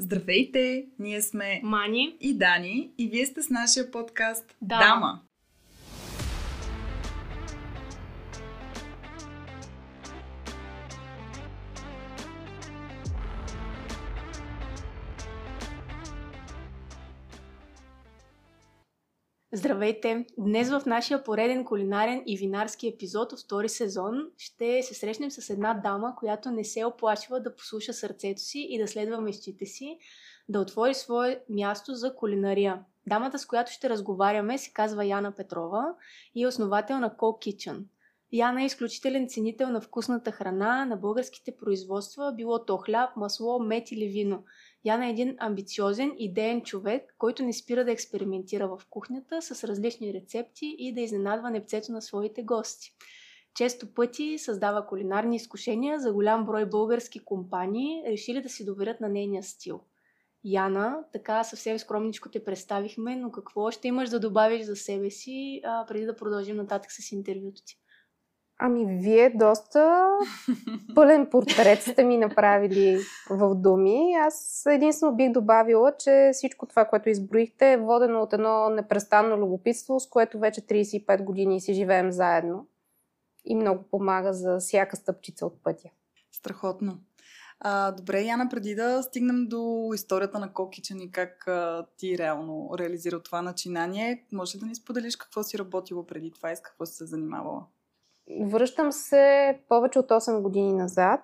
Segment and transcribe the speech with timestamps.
[0.00, 0.86] Здравейте!
[0.98, 4.84] Ние сме Мани и Дани и вие сте с нашия подкаст Дама.
[4.84, 5.20] Дама.
[19.52, 20.26] Здравейте!
[20.38, 25.50] Днес в нашия пореден кулинарен и винарски епизод от втори сезон ще се срещнем с
[25.50, 29.66] една дама, която не се е оплашила да послуша сърцето си и да следва мечтите
[29.66, 29.98] си,
[30.48, 32.84] да отвори свое място за кулинария.
[33.06, 35.94] Дамата, с която ще разговаряме, се казва Яна Петрова
[36.34, 37.82] и е основател на Co Kitchen.
[38.32, 43.90] Яна е изключителен ценител на вкусната храна, на българските производства, било то хляб, масло, мед
[43.90, 44.44] или вино.
[44.84, 50.14] Яна е един амбициозен, идеен човек, който не спира да експериментира в кухнята с различни
[50.14, 52.94] рецепти и да изненадва непцето на своите гости.
[53.54, 59.08] Често пъти създава кулинарни изкушения за голям брой български компании, решили да си доверят на
[59.08, 59.80] нейния стил.
[60.44, 65.60] Яна, така съвсем скромничко те представихме, но какво ще имаш да добавиш за себе си,
[65.64, 67.78] а, преди да продължим нататък с интервюто ти?
[68.62, 70.08] Ами, вие доста
[70.94, 72.98] пълен портрет сте ми направили
[73.30, 74.14] в думи.
[74.26, 80.00] Аз единствено бих добавила, че всичко това, което изброихте, е водено от едно непрестанно любопитство,
[80.00, 82.66] с което вече 35 години си живеем заедно.
[83.44, 85.88] И много помага за всяка стъпчица от пътя.
[86.32, 86.98] Страхотно.
[87.60, 92.70] А, добре, Яна, преди да стигнем до историята на Кокичен и как а, ти реално
[92.78, 96.86] реализира това начинание, може да ни споделиш какво си работила преди това и с какво
[96.86, 97.66] си се занимавала?
[98.40, 101.20] Връщам се повече от 8 години назад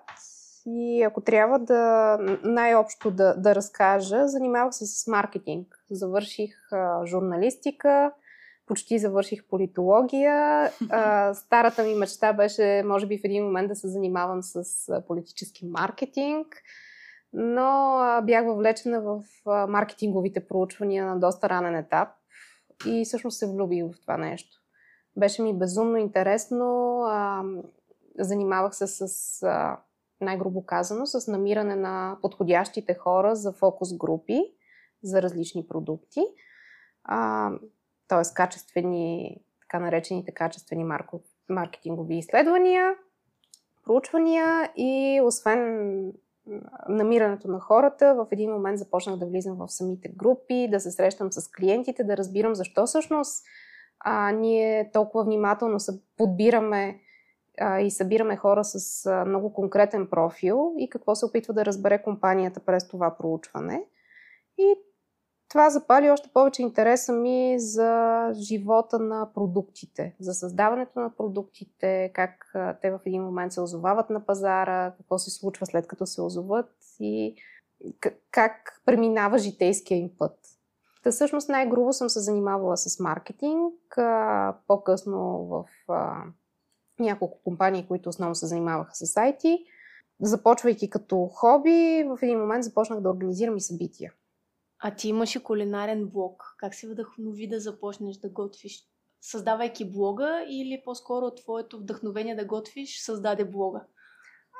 [0.65, 5.67] и ако трябва да най-общо да, да разкажа, занимавах се с маркетинг.
[5.91, 8.11] Завърших а, журналистика,
[8.65, 10.71] почти завърших политология.
[10.89, 14.63] А, старата ми мечта беше, може би в един момент да се занимавам с
[15.07, 16.47] политически маркетинг,
[17.33, 22.09] но а, бях въвлечена в а, маркетинговите проучвания на доста ранен етап
[22.85, 24.57] и всъщност се влюбих в това нещо.
[25.17, 26.99] Беше ми безумно интересно.
[27.01, 27.43] А,
[28.19, 29.77] занимавах се с, а,
[30.21, 34.41] най-грубо казано, с намиране на подходящите хора за фокус групи
[35.03, 36.21] за различни продукти.
[37.03, 37.51] А,
[38.07, 38.21] т.е.
[38.35, 42.95] качествени, така наречените качествени марко, маркетингови изследвания,
[43.83, 46.13] проучвания и освен
[46.89, 51.31] намирането на хората, в един момент започнах да влизам в самите групи, да се срещам
[51.31, 53.45] с клиентите, да разбирам защо всъщност
[53.99, 55.77] а, ние толкова внимателно
[56.17, 56.99] подбираме
[57.59, 62.03] а, и събираме хора с а, много конкретен профил и какво се опитва да разбере
[62.03, 63.83] компанията през това проучване.
[64.57, 64.75] И
[65.49, 72.51] това запали още повече интереса ми за живота на продуктите, за създаването на продуктите, как
[72.81, 76.71] те в един момент се озовават на пазара, какво се случва след като се озоват
[76.99, 77.35] и
[78.31, 80.39] как преминава житейския им път.
[81.07, 83.73] Та всъщност най-грубо съм се занимавала с маркетинг,
[84.67, 85.65] по-късно в
[86.99, 89.65] няколко компании, които основно се занимаваха с IT.
[90.21, 94.13] Започвайки като хоби, в един момент започнах да организирам и събития.
[94.79, 96.55] А ти имаш и кулинарен блог.
[96.57, 98.83] Как се вдъхнови да започнеш да готвиш?
[99.21, 103.81] Създавайки блога или по-скоро твоето вдъхновение да готвиш създаде блога?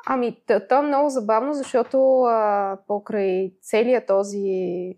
[0.06, 4.98] Ами, то е много забавно, защото а, покрай целият този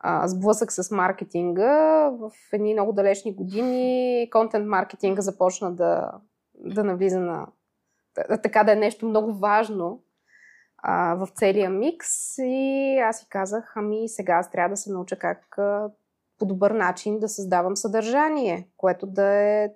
[0.00, 2.08] а, сблъсък с маркетинга.
[2.08, 6.12] В едни много далечни години контент маркетинга започна да,
[6.54, 7.46] да навлиза на
[8.42, 10.02] така да е нещо много важно
[10.78, 15.16] а, в целия микс и аз си казах, ами сега аз трябва да се науча
[15.16, 15.58] как
[16.38, 19.70] по добър начин да създавам съдържание, което да е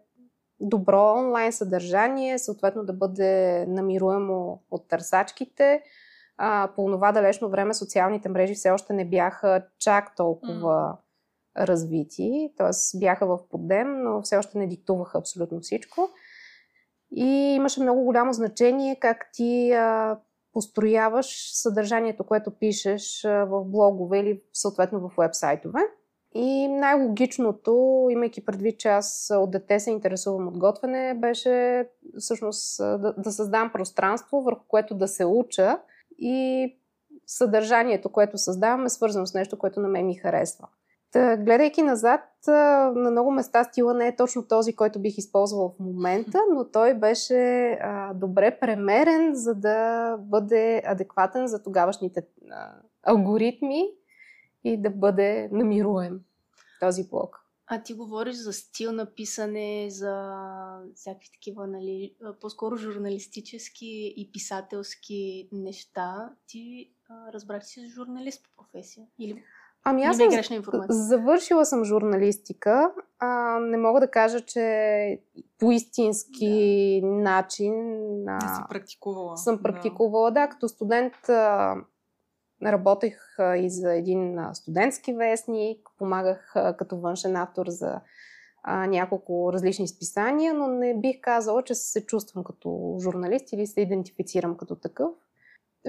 [0.60, 5.82] добро онлайн съдържание, съответно да бъде намируемо от търсачките,
[6.44, 10.96] а, по това далечно време социалните мрежи все още не бяха чак толкова
[11.56, 11.66] mm.
[11.66, 12.98] развити, т.е.
[12.98, 16.08] бяха в подем, но все още не диктуваха абсолютно всичко.
[17.10, 20.18] И имаше много голямо значение как ти а,
[20.52, 25.80] построяваш съдържанието, което пишеш а, в блогове или съответно в вебсайтове.
[26.34, 31.86] И най-логичното, имайки предвид, че аз от дете се интересувам от готвене, беше
[32.18, 35.78] всъщност да, да създам пространство, върху което да се уча
[36.22, 36.76] и
[37.26, 40.68] съдържанието, което създавам е свързано с нещо, което на мен ми харесва.
[41.12, 45.80] Та, гледайки назад, на много места стила не е точно този, който бих използвал в
[45.80, 52.72] момента, но той беше а, добре премерен, за да бъде адекватен за тогавашните а,
[53.02, 53.88] алгоритми
[54.64, 56.20] и да бъде намируем
[56.80, 57.41] този блок.
[57.74, 60.34] А ти говориш за стил на писане, за
[60.94, 66.32] всякакви такива, нали, по-скоро журналистически и писателски неща.
[66.46, 69.06] Ти а, разбрах, че си журналист по професия.
[69.18, 69.42] Или
[69.84, 70.94] Ами аз не съм бе грешна информация.
[70.94, 72.92] завършила съм журналистика.
[73.18, 75.18] А, не мога да кажа, че
[75.58, 77.74] по истински начин
[78.24, 79.36] Не си а, практикувала.
[79.36, 80.30] съм практикувала.
[80.30, 81.76] Да, като студент а,
[82.66, 88.00] работех и за един студентски вестник, помагах като външен автор за
[88.88, 94.56] няколко различни списания, но не бих казала, че се чувствам като журналист или се идентифицирам
[94.56, 95.10] като такъв.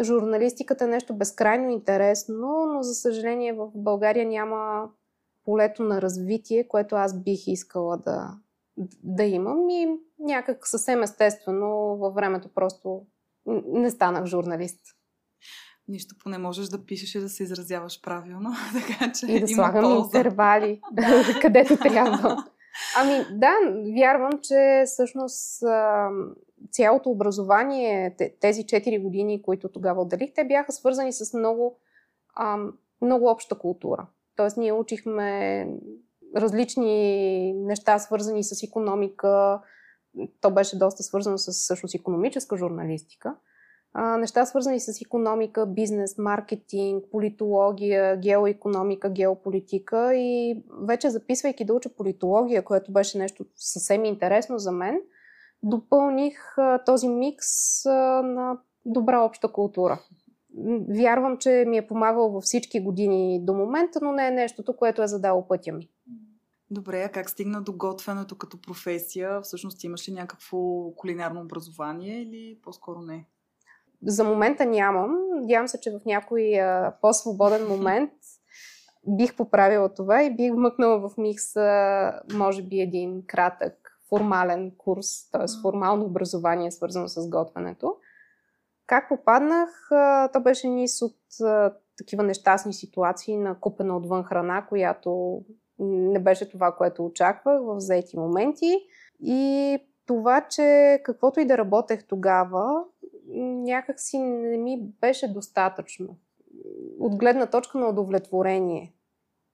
[0.01, 4.89] Журналистиката е нещо безкрайно интересно, но за съжаление в България няма
[5.45, 8.37] полето на развитие, което аз бих искала да,
[9.03, 13.05] да имам и някак съвсем естествено във времето просто
[13.65, 14.79] не станах журналист.
[15.87, 19.47] Нищо поне можеш да пишеш и да се изразяваш правилно, така че И да има
[19.47, 20.17] слагам полза.
[20.17, 20.81] интервали,
[21.41, 22.43] където трябва.
[22.97, 23.51] Ами да,
[23.97, 25.63] вярвам, че всъщност
[26.71, 31.77] цялото образование, те- тези 4 години, които тогава отделих, те бяха свързани с много,
[33.01, 34.07] много обща култура.
[34.35, 35.67] Тоест ние учихме
[36.35, 39.59] различни неща, свързани с економика.
[40.41, 43.35] То беше доста свързано с всъщност економическа журналистика.
[43.95, 51.89] А, неща свързани с економика, бизнес, маркетинг, политология, геоекономика, геополитика и вече записвайки да уча
[51.89, 55.01] политология, което беше нещо съвсем интересно за мен,
[55.63, 59.99] допълних а, този микс а, на добра обща култура.
[60.89, 65.03] Вярвам, че ми е помагал във всички години до момента, но не е нещото, което
[65.03, 65.89] е задало пътя ми.
[66.71, 69.41] Добре, а как стигна до готвенето като професия?
[69.41, 73.25] Всъщност имаш ли някакво кулинарно образование или по-скоро не?
[74.05, 75.17] За момента нямам.
[75.35, 78.11] Надявам се, че в някой а, по-свободен момент
[79.07, 81.43] бих поправила това и бих вмъкнала в микс,
[82.33, 85.61] може би, един кратък формален курс, т.е.
[85.61, 87.95] Формално образование, свързано с готвенето.
[88.87, 89.89] Как попаднах?
[90.33, 91.17] То беше низ от
[91.97, 95.41] такива нещастни ситуации на купена отвън храна, която
[95.79, 98.79] не беше това, което очаквах в заети моменти.
[99.21, 102.83] И това, че каквото и да работех тогава,
[103.41, 106.17] някак си не ми беше достатъчно.
[106.99, 108.93] От гледна точка на удовлетворение.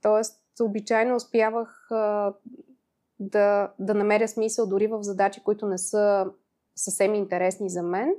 [0.01, 2.33] Тоест, обичайно успявах а,
[3.19, 6.25] да, да намеря смисъл дори в задачи, които не са
[6.75, 8.13] съвсем интересни за мен,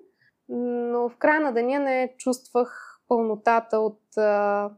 [0.49, 4.71] но в края на деня не чувствах пълнотата от а,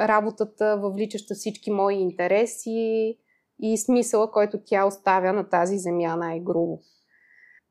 [0.00, 3.18] работата, въвличаща всички мои интереси
[3.62, 6.80] и смисъла, който тя оставя на тази земя най-грубо.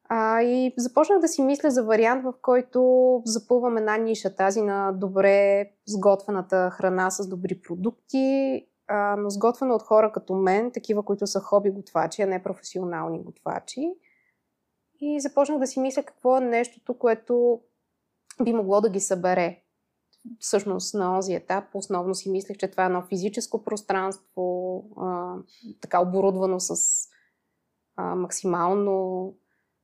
[0.10, 4.92] А, и започнах да си мисля за вариант, в който запълвам една ниша, тази на
[4.92, 11.28] добре сготвената храна с добри продукти, а, но сготвена от хора като мен, такива, които
[11.28, 13.82] са хоби готвачи, а не професионални готвачи.
[15.00, 17.62] И започнах да си мисля какво е нещото, което
[18.44, 19.64] би могло да ги събере.
[20.40, 25.36] Всъщност на този етап основно си мислех, че това е едно физическо пространство, а,
[25.82, 26.76] така оборудвано с
[27.96, 29.34] а, максимално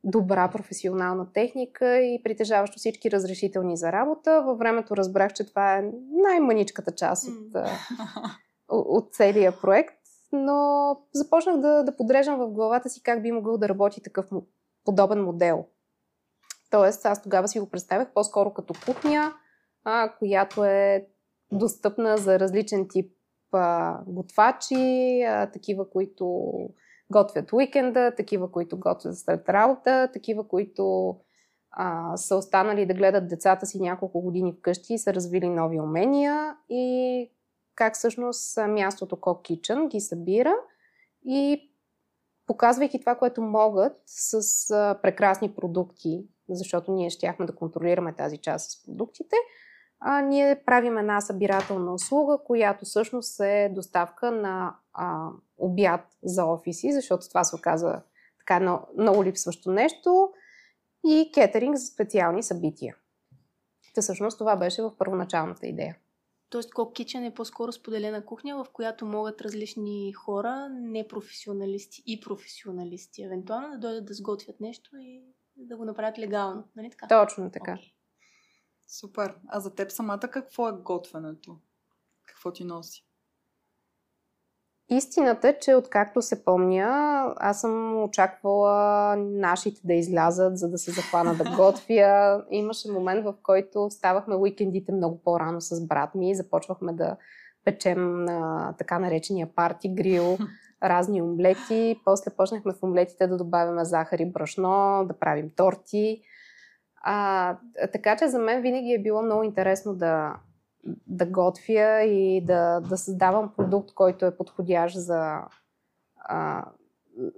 [0.04, 4.42] добра професионална техника и притежаващо всички разрешителни за работа.
[4.46, 7.68] Във времето разбрах, че това е най-маничката част от,
[8.70, 9.96] от целия проект,
[10.32, 14.26] но започнах да, да подреждам в главата си как би могъл да работи такъв
[14.86, 15.66] подобен модел.
[16.72, 19.34] Тоест, аз тогава си го представях по-скоро като кухня,
[19.84, 21.08] а, която е
[21.52, 23.12] достъпна за различен тип
[23.52, 26.54] а, готвачи, а, такива, които
[27.14, 31.16] готвят уикенда, такива, които готвят след работа, такива, които
[31.72, 36.56] а, са останали да гледат децата си няколко години вкъщи и са развили нови умения
[36.70, 37.30] и
[37.76, 40.54] как всъщност мястото Cook Kitchen ги събира
[41.26, 41.72] и
[42.48, 44.42] показвайки това, което могат с
[44.72, 49.36] а, прекрасни продукти, защото ние щяхме да контролираме тази част с продуктите,
[50.00, 55.30] а, ние правим една събирателна услуга, която всъщност е доставка на а,
[55.66, 58.02] обяд за офиси, защото това се оказа
[58.40, 60.30] така много, много липсващо нещо
[61.06, 62.96] и кетеринг за специални събития.
[63.96, 65.98] Та всъщност това беше в първоначалната идея.
[66.50, 73.24] Тоест, Cook Kitchen е по-скоро споделена кухня, в която могат различни хора, непрофесионалисти и професионалисти,
[73.24, 75.24] евентуално да дойдат да сготвят нещо и
[75.56, 76.64] да го направят легално.
[76.76, 77.08] Нали така?
[77.08, 77.74] Точно така.
[77.74, 77.94] Окей.
[78.88, 79.36] Супер.
[79.48, 81.58] А за теб самата какво е готвенето?
[82.26, 83.06] Какво ти носи?
[84.90, 86.88] Истината е, че откакто се помня,
[87.38, 92.44] аз съм очаквала нашите да излязат, за да се захвана да готвя.
[92.52, 97.18] Имаше момент, в който ставахме уикендите много по-рано с брат ми и започвахме да
[97.66, 100.38] печем на така наречения парти грил,
[100.84, 102.00] разни омлети.
[102.06, 106.22] После почнахме в омлетите да добавяме захар и брашно, да правим торти.
[107.04, 107.58] А,
[107.94, 110.36] така че за мен винаги е било много интересно да,
[111.08, 115.42] да готвя и да, да създавам продукт, който е подходящ за,
[116.16, 116.66] а,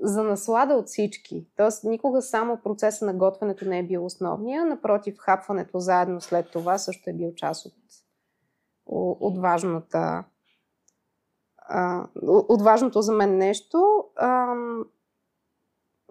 [0.01, 1.47] за наслада от всички.
[1.57, 6.77] Тоест, никога само процеса на готвенето не е бил основния, напротив, хапването заедно след това
[6.77, 7.73] също е бил част от,
[9.19, 10.23] от важната
[12.21, 14.03] от важното за мен нещо.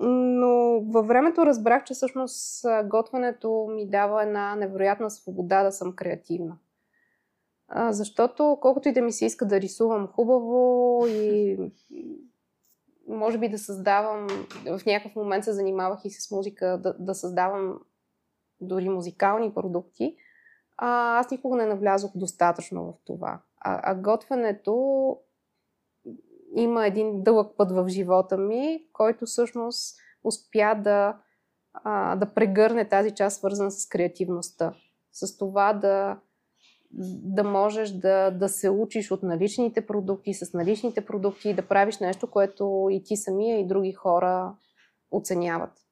[0.01, 6.57] но във времето разбрах, че всъщност готвенето ми дава една невероятна свобода да съм креативна.
[7.91, 11.59] Защото колкото и да ми се иска да рисувам хубаво и
[13.09, 14.27] може би да създавам,
[14.67, 17.81] в някакъв момент се занимавах и с музика, да, да създавам
[18.61, 20.17] дори музикални продукти,
[20.77, 23.41] а, аз никога не навлязох достатъчно в това.
[23.59, 25.17] А, а готвенето
[26.57, 31.19] има един дълъг път в живота ми, който всъщност успя да,
[31.75, 34.75] а, да прегърне тази част, свързана с креативността.
[35.13, 36.21] С това да,
[37.23, 41.99] да можеш да, да се учиш от наличните продукти, с наличните продукти и да правиш
[41.99, 44.55] нещо, което и ти самия, и други хора
[45.11, 45.84] оценяват.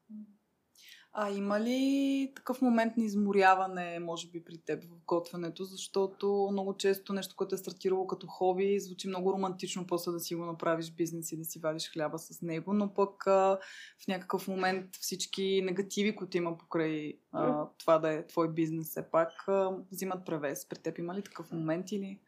[1.15, 5.63] А има ли такъв момент на изморяване, може би, при теб в готвенето?
[5.63, 10.35] Защото много често нещо, което е стартирало като хоби, звучи много романтично после да си
[10.35, 13.59] го направиш бизнес и да си вадиш хляба с него, но пък а,
[14.03, 19.09] в някакъв момент всички негативи, които има покрай а, това да е твой бизнес, все
[19.11, 20.69] пак а, взимат превес.
[20.69, 22.19] При теб има ли такъв момент или...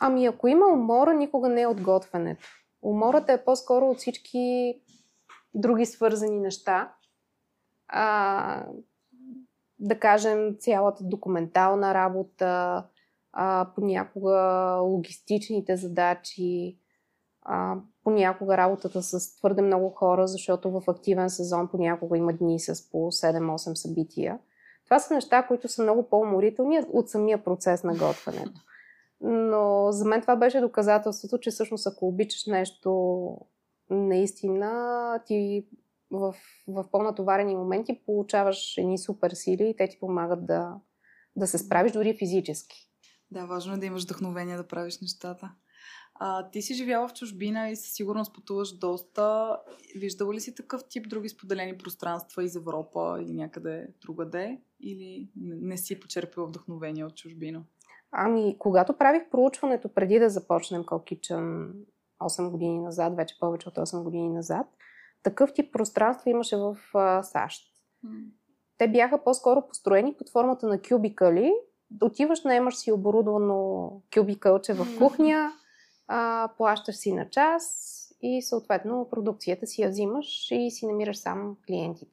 [0.00, 2.44] Ами ако има умора, никога не е от готвенето.
[2.82, 4.74] Умората е по-скоро от всички
[5.54, 6.94] други свързани неща
[7.88, 8.66] а,
[9.78, 12.84] да кажем, цялата документална работа,
[13.32, 14.38] а, понякога
[14.82, 16.78] логистичните задачи,
[17.42, 22.90] а, понякога работата с твърде много хора, защото в активен сезон понякога има дни с
[22.90, 24.38] по 7-8 събития.
[24.84, 28.60] Това са неща, които са много по-уморителни от самия процес на готвенето.
[29.20, 33.30] Но за мен това беше доказателството, че всъщност ако обичаш нещо
[33.90, 35.66] наистина, ти
[36.10, 36.34] в,
[36.68, 40.74] в по-натоварени моменти получаваш едни супер сили и те ти помагат да,
[41.36, 42.90] да се справиш дори физически.
[43.30, 45.52] Да, важно е да имаш вдъхновение да правиш нещата.
[46.14, 49.56] А, ти си живяла в чужбина и със сигурност пътуваш доста.
[49.96, 54.60] Виждала ли си такъв тип други споделени пространства из Европа или някъде другаде?
[54.80, 57.64] Или не, не си почерпила вдъхновение от чужбина?
[58.12, 61.74] Ами, когато правих проучването преди да започнем Кокичън
[62.20, 64.66] 8 години назад, вече повече от 8 години назад,
[65.22, 67.62] такъв тип пространство имаше в а, САЩ.
[68.06, 68.24] Mm.
[68.78, 71.52] Те бяха по-скоро построени под формата на кюбикали.
[72.02, 75.52] Отиваш, наемаш си оборудвано кюбикълче в кухня,
[76.08, 81.56] а, плащаш си на час и съответно продукцията си я взимаш и си намираш сам
[81.66, 82.12] клиентите.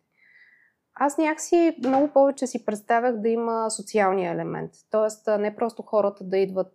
[0.96, 4.72] Аз някакси много повече си представях да има социалния елемент.
[4.92, 6.74] Тоест не просто хората да идват,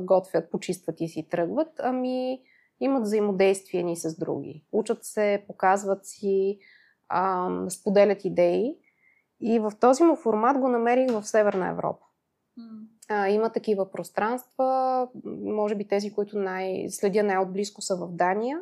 [0.00, 2.40] готвят, почистват и си тръгват, ами
[2.80, 4.64] имат взаимодействие ни с други.
[4.72, 6.58] Учат се, показват си,
[7.08, 8.76] а, споделят идеи.
[9.40, 12.04] И в този му формат го намерих в Северна Европа.
[13.08, 15.08] А, има такива пространства,
[15.44, 18.60] може би тези, които най- следя най-отблизко са в Дания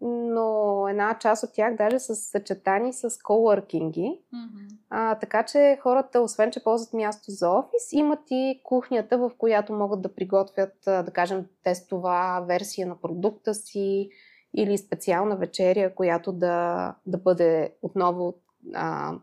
[0.00, 4.20] но една част от тях даже са съчетани с коуъркинги.
[4.34, 4.76] Mm-hmm.
[4.90, 9.72] А, така че хората, освен че ползват място за офис, имат и кухнята, в която
[9.72, 14.10] могат да приготвят, да кажем, тестова версия на продукта си
[14.56, 18.34] или специална вечеря, която да, да бъде отново
[18.74, 19.14] а,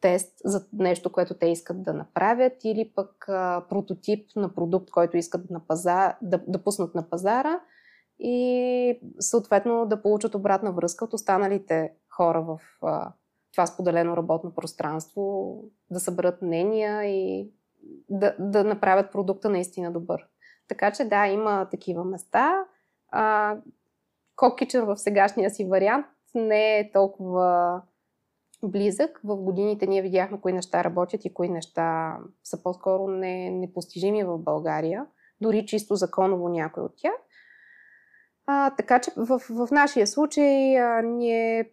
[0.00, 5.16] тест за нещо, което те искат да направят, или пък а, прототип на продукт, който
[5.16, 7.60] искат на пазар, да, да пуснат на пазара
[8.18, 13.12] и съответно да получат обратна връзка от останалите хора в а,
[13.52, 15.54] това споделено работно пространство,
[15.90, 17.50] да съберат мнения и
[18.08, 20.26] да, да направят продукта наистина добър.
[20.68, 22.64] Така че да, има такива места.
[23.10, 23.56] А,
[24.74, 27.82] в сегашния си вариант не е толкова
[28.62, 29.20] близък.
[29.24, 34.38] В годините ние видяхме кои неща работят и кои неща са по-скоро не, непостижими в
[34.38, 35.06] България.
[35.40, 37.14] Дори чисто законово някой от тях.
[38.46, 41.70] А, така че в, в нашия случай а, ние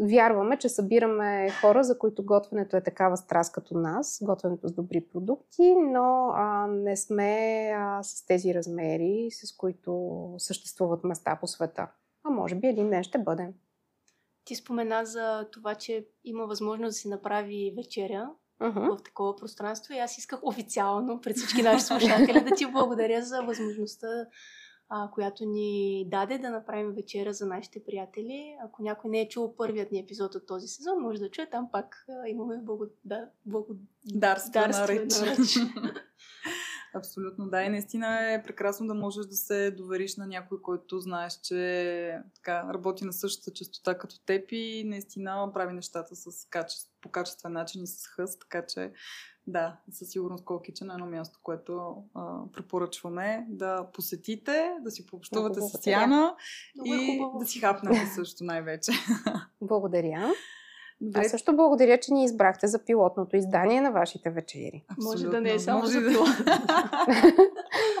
[0.00, 5.00] вярваме, че събираме хора, за които готвенето е такава страст като нас, готвенето с добри
[5.12, 11.88] продукти, но а, не сме а, с тези размери, с които съществуват места по света.
[12.24, 13.52] А може би един ден ще бъдем.
[14.44, 18.30] Ти спомена за това, че има възможност да се направи вечеря
[18.62, 18.96] uh-huh.
[18.96, 23.42] в такова пространство и аз исках официално пред всички наши слушатели да ти благодаря за
[23.42, 24.06] възможността
[24.92, 28.56] а, която ни даде да направим вечера за нашите приятели.
[28.64, 31.50] Ако някой не е чул първият ни епизод от този сезон, може да чуе.
[31.50, 32.86] Там пак а, имаме благо...
[33.04, 35.12] да, благодарство на реч.
[36.94, 37.62] Абсолютно, да.
[37.62, 42.72] И наистина е прекрасно да можеш да се довериш на някой, който знаеш, че така,
[42.72, 47.82] работи на същата частота като теб и наистина прави нещата с качество, по качествен начин
[47.82, 48.92] и с хъст, така че
[49.52, 55.60] да, със сигурност Kitchen е едно място, което а, препоръчваме да посетите, да си пообщувате
[55.60, 56.34] с Яна
[56.86, 58.92] е и да си хапнете също най-вече.
[59.60, 60.32] Благодаря.
[61.00, 61.20] Добре.
[61.20, 64.84] Аз също благодаря, че ни избрахте за пилотното издание на вашите вечери.
[64.88, 65.10] Абсолютно.
[65.10, 66.28] Може да не е само Може за пилот.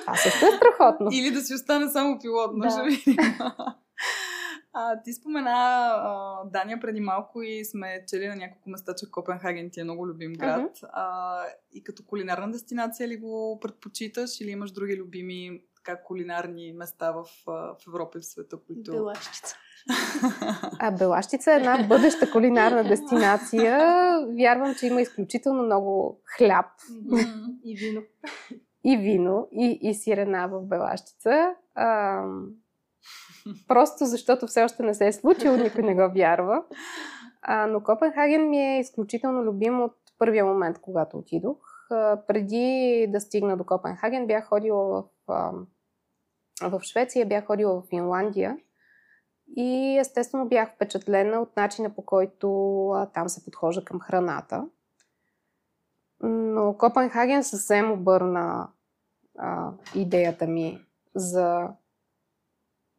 [0.00, 1.08] Това също е страхотно.
[1.12, 2.70] Или да си остане само пилотно, да.
[2.70, 3.16] ще видим.
[4.72, 9.70] А, ти спомена а, Дания преди малко и сме чели на няколко места, че Копенхаген
[9.70, 10.78] ти е много любим град.
[10.78, 10.88] Uh-huh.
[10.92, 17.12] А, и като кулинарна дестинация ли го предпочиташ или имаш други любими така, кулинарни места
[17.12, 18.92] в, в Европа и в света, които...
[18.92, 19.56] Белащица.
[20.78, 23.78] А Белащица е една бъдеща кулинарна дестинация.
[24.38, 26.66] Вярвам, че има изключително много хляб.
[27.64, 28.02] И вино.
[28.84, 31.54] И вино, и, и сирена в Белащица.
[31.74, 32.22] А,
[33.68, 36.62] просто защото все още не се е случило, никой не го вярва.
[37.42, 41.56] А, но Копенхаген ми е изключително любим от първия момент, когато отидох.
[41.90, 45.52] А, преди да стигна до Копенхаген, бях ходила в, а,
[46.68, 48.56] в Швеция, бях ходила в Финландия
[49.56, 54.66] и естествено бях впечатлена от начина по който а, там се подхожда към храната.
[56.22, 58.68] Но Копенхаген съвсем обърна
[59.38, 61.68] а, идеята ми за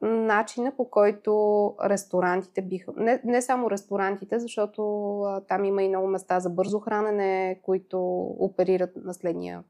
[0.02, 2.94] начина по който ресторантите биха.
[2.98, 8.02] Не, не само ресторантите, защото а, там има и много места за бързо хранене, които
[8.40, 9.64] оперират на следния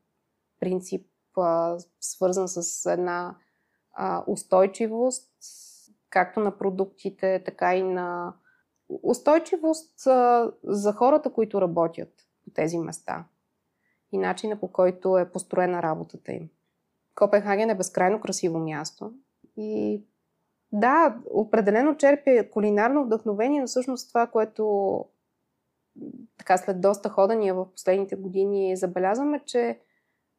[0.59, 1.07] принцип,
[1.37, 3.35] а, свързан с една
[3.93, 5.31] а, устойчивост,
[6.09, 8.33] както на продуктите, така и на
[9.03, 13.25] устойчивост а, за хората, които работят по тези места
[14.11, 16.49] и начина по който е построена работата им.
[17.15, 19.13] Копенхаген е безкрайно красиво място
[19.57, 20.03] и
[20.71, 25.05] да, определено черпя кулинарно вдъхновение, но всъщност това, което
[26.37, 29.79] така след доста ходания в последните години забелязваме, че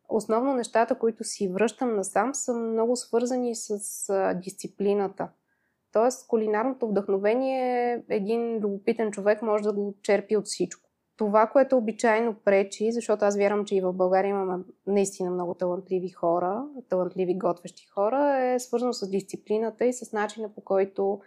[0.09, 3.79] основно нещата, които си връщам насам, са много свързани с
[4.43, 5.29] дисциплината.
[5.93, 10.82] Тоест, кулинарното вдъхновение, един любопитен човек може да го черпи от всичко
[11.27, 16.09] това, което обичайно пречи, защото аз вярвам, че и в България имаме наистина много талантливи
[16.09, 21.21] хора, талантливи готвещи хора, е свързано с дисциплината и с начина по който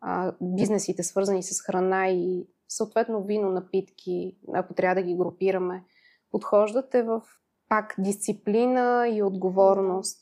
[0.00, 5.84] а, бизнесите, свързани с храна и съответно вино, напитки, ако трябва да ги групираме,
[6.30, 7.22] подхождат е в
[7.68, 10.20] пак дисциплина и отговорност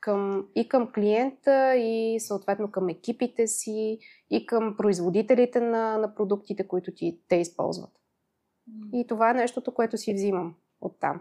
[0.00, 3.98] към, и към клиента, и съответно към екипите си,
[4.30, 7.90] и към производителите на, на продуктите, които ти, те използват.
[8.92, 11.20] И това е нещото, което си взимам от там.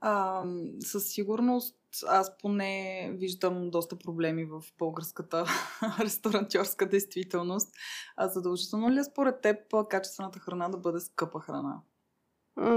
[0.00, 0.44] А,
[0.80, 1.76] със сигурност
[2.08, 5.44] аз поне виждам доста проблеми в българската
[6.00, 7.74] ресторантьорска действителност.
[8.16, 11.80] А задължително ли е според теб качествената храна да бъде скъпа храна?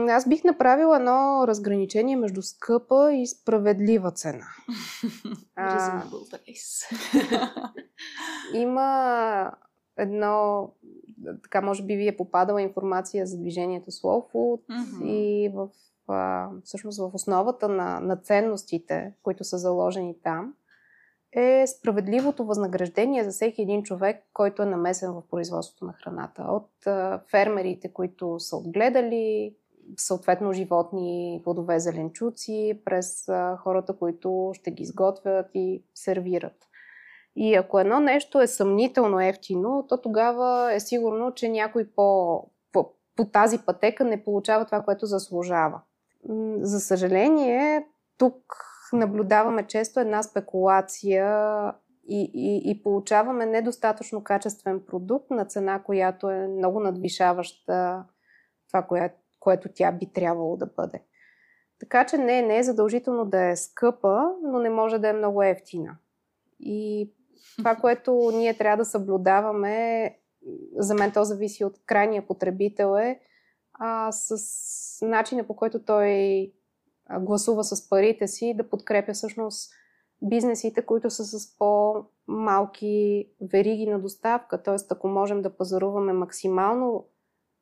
[0.09, 4.47] Аз бих направила едно разграничение между скъпа и справедлива цена.
[5.55, 6.03] а,
[8.53, 9.51] има
[9.97, 10.63] едно
[11.43, 15.05] така може би ви е попадала информация за движението Slow Food mm-hmm.
[15.05, 15.69] и в,
[16.07, 20.53] а, всъщност в основата на, на ценностите, които са заложени там,
[21.31, 26.41] е справедливото възнаграждение за всеки един човек, който е намесен в производството на храната.
[26.41, 29.55] От а, фермерите, които са отгледали
[29.97, 36.68] съответно животни, плодове, зеленчуци, през а, хората, които ще ги изготвят и сервират.
[37.35, 42.91] И ако едно нещо е съмнително ефтино, то тогава е сигурно, че някой по, по,
[43.15, 45.81] по тази пътека не получава това, което заслужава.
[46.61, 47.87] За съжаление,
[48.17, 48.35] тук
[48.93, 51.27] наблюдаваме често една спекулация
[52.07, 58.05] и, и, и получаваме недостатъчно качествен продукт на цена, която е много надвишаваща
[58.67, 61.03] това, кое, което тя би трябвало да бъде.
[61.79, 65.43] Така че не, не е задължително да е скъпа, но не може да е много
[65.43, 65.97] ефтина.
[66.59, 67.11] И
[67.57, 70.15] това, което ние трябва да съблюдаваме,
[70.77, 73.19] за мен то зависи от крайния потребител е
[73.73, 74.35] а, с
[75.05, 76.51] начина по който той
[77.19, 79.71] гласува с парите си, да подкрепя всъщност
[80.21, 84.63] бизнесите, които са с по-малки вериги на доставка.
[84.63, 84.75] Т.е.
[84.91, 87.07] ако можем да пазаруваме максимално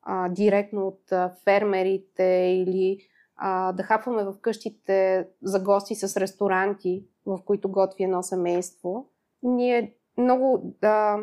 [0.02, 2.24] а, директно от а, фермерите
[2.64, 2.98] или
[3.36, 9.08] а, да хапваме в къщите за гости с ресторанти, в които готви едно семейство,
[9.42, 11.18] ние много, да,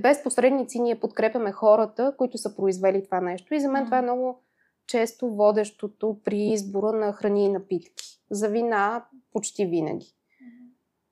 [0.00, 3.54] без посредници ние подкрепяме хората, които са произвели това нещо.
[3.54, 4.42] И за мен това е много
[4.86, 8.20] често водещото при избора на храни и напитки.
[8.30, 10.14] За вина почти винаги.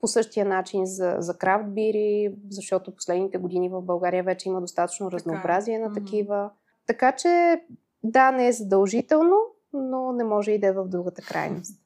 [0.01, 5.11] По същия начин за, за крафт бири, защото последните години в България вече има достатъчно
[5.11, 6.51] разнообразие на такива.
[6.87, 7.63] Така че
[8.03, 9.37] да, не е задължително,
[9.73, 11.86] но не може и да е в другата крайност.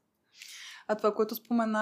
[0.90, 1.78] А това, което спомена,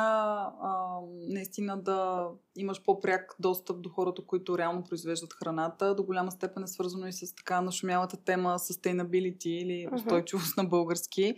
[0.62, 6.62] а, наистина да имаш по-пряк достъп до хората, които реално произвеждат храната, до голяма степен
[6.62, 10.62] е свързано и с така нашумялата тема sustainability или устойчивост uh-huh.
[10.62, 11.34] на български.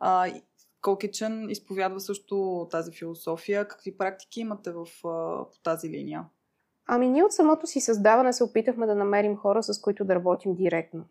[0.00, 0.32] А,
[0.80, 3.68] Колкичен изповядва също тази философия.
[3.68, 4.86] Какви практики имате в,
[5.52, 6.24] по тази линия?
[6.86, 10.54] Ами ние от самото си създаване се опитахме да намерим хора, с които да работим
[10.54, 11.04] директно.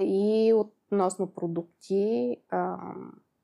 [0.00, 2.76] И относно продукти, а,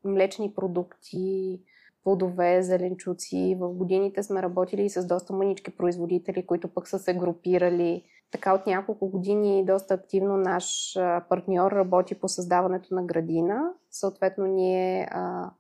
[0.05, 1.61] млечни продукти,
[2.05, 3.57] плодове, зеленчуци.
[3.61, 8.05] В годините сме работили и с доста мънички производители, които пък са се групирали.
[8.31, 10.97] Така от няколко години доста активно наш
[11.29, 13.73] партньор работи по създаването на градина.
[13.91, 15.51] Съответно, ние а,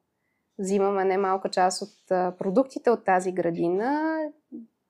[0.58, 4.18] взимаме немалка част от а, продуктите от тази градина.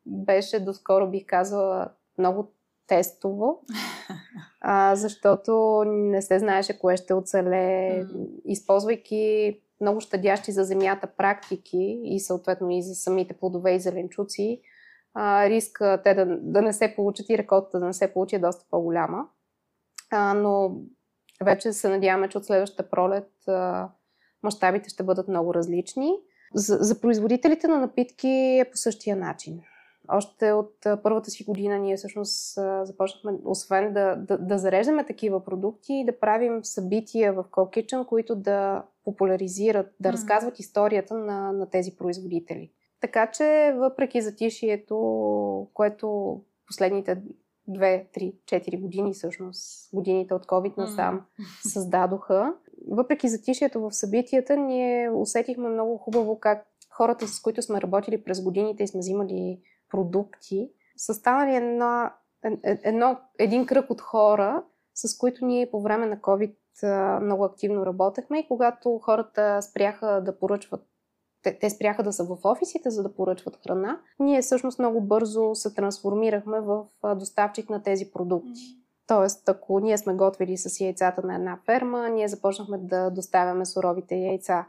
[0.07, 1.88] Беше доскоро, бих казала,
[2.19, 2.49] много
[2.87, 3.61] тестово,
[4.61, 8.05] а, защото не се знаеше кое ще оцеле.
[8.45, 14.61] Използвайки много щадящи за земята практики и съответно и за самите плодове и зеленчуци,
[15.14, 18.38] а, риска те да, да не се получат и реколтата да не се получи е
[18.38, 19.29] доста по-голяма.
[20.11, 20.77] А, но
[21.45, 23.88] вече се надяваме, че от следващата пролет а,
[24.42, 26.12] мащабите ще бъдат много различни.
[26.55, 29.61] За, за производителите на напитки е по същия начин.
[30.12, 36.05] Още от първата си година ние всъщност започнахме, освен да, да, да зареждаме такива продукти,
[36.07, 40.12] да правим събития в Call Kitchen, които да популяризират, да mm.
[40.12, 42.70] разказват историята на, на тези производители.
[43.01, 44.96] Така че, въпреки затишието,
[45.75, 47.22] което последните
[47.68, 51.72] 2, 3, 4 години, всъщност, годините от COVID насам, mm.
[51.72, 52.55] създадоха,
[52.90, 58.42] въпреки затишието в събитията, ние усетихме много хубаво как хората, с които сме работили през
[58.42, 59.61] годините и сме взимали
[59.92, 62.14] продукти, са станали една,
[62.64, 64.62] едно, един кръг от хора,
[64.94, 66.55] с които ние по време на COVID
[67.20, 70.87] много активно работехме и когато хората спряха да поръчват
[71.42, 74.00] те, те спряха да са в офисите, за да поръчват храна.
[74.18, 76.85] Ние всъщност много бързо се трансформирахме в
[77.16, 78.61] доставчик на тези продукти.
[79.07, 84.14] Тоест, ако ние сме готвили с яйцата на една ферма, ние започнахме да доставяме суровите
[84.14, 84.66] яйца.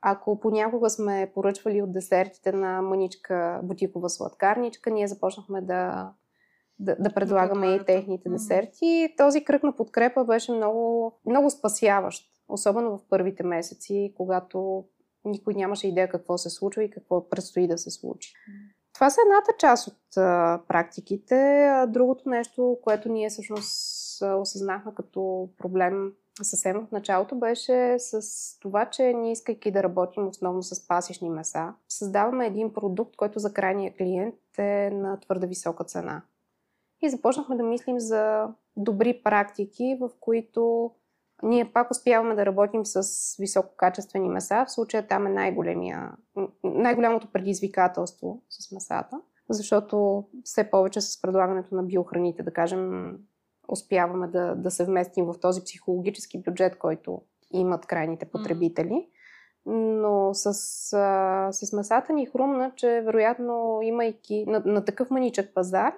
[0.00, 6.12] Ако понякога сме поръчвали от десертите на мъничка бутикова сладкарничка, ние започнахме да,
[6.78, 9.14] да, да предлагаме да и техните десерти.
[9.16, 14.84] Този кръг на подкрепа беше много, много спасяващ, особено в първите месеци, когато
[15.24, 18.34] никой нямаше идея какво се случва и какво предстои да се случи.
[18.94, 21.68] Това са едната част от а, практиките.
[21.88, 26.12] Другото нещо, което ние всъщност осъзнахме като проблем
[26.44, 28.20] съвсем в началото беше с
[28.60, 33.52] това, че ние искайки да работим основно с пасишни меса, създаваме един продукт, който за
[33.52, 36.22] крайния клиент е на твърде висока цена.
[37.02, 40.90] И започнахме да мислим за добри практики, в които
[41.42, 43.02] ние пак успяваме да работим с
[43.38, 44.64] висококачествени меса.
[44.64, 45.54] В случая там е
[46.64, 49.20] най-голямото предизвикателство с месата,
[49.50, 53.16] защото все повече с предлагането на биохраните, да кажем,
[53.68, 59.08] успяваме да, да се вместим в този психологически бюджет, който имат крайните потребители.
[59.66, 60.46] Но с,
[60.92, 65.94] а, с месата ни хрумна, че вероятно имайки на, на такъв маничък пазар,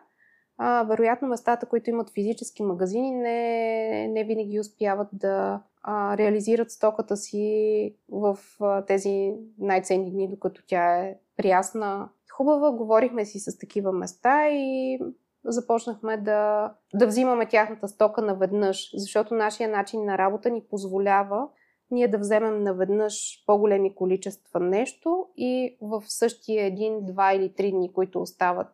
[0.59, 7.17] а, вероятно местата, които имат физически магазини, не, не винаги успяват да а, реализират стоката
[7.17, 12.09] си в а, тези най-ценни дни, докато тя е прясна.
[12.33, 14.99] Хубава, говорихме си с такива места и
[15.45, 21.49] започнахме да, да взимаме тяхната стока наведнъж, защото нашия начин на работа ни позволява
[21.91, 27.93] ние да вземем наведнъж по-големи количества нещо и в същия един, два или три дни,
[27.93, 28.67] които остават,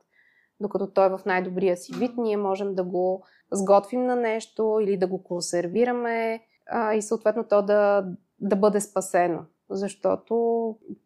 [0.60, 4.96] докато той е в най-добрия си вид, ние можем да го сготвим на нещо или
[4.96, 8.06] да го консервираме а, и съответно то да,
[8.40, 9.44] да бъде спасено.
[9.70, 10.34] Защото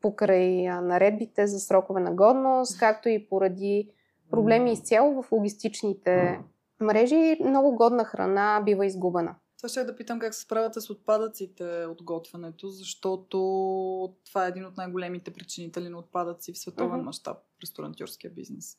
[0.00, 3.90] покрай наредбите за срокове на годност, както и поради
[4.30, 6.40] проблеми изцяло в логистичните
[6.80, 9.34] мрежи, много годна храна бива изгубена.
[9.58, 13.38] Това ще да питам как се справяте с отпадъците от готвенето, защото
[14.26, 18.76] това е един от най-големите причинители на отпадъци в световен мащаб в ресторантьорския бизнес.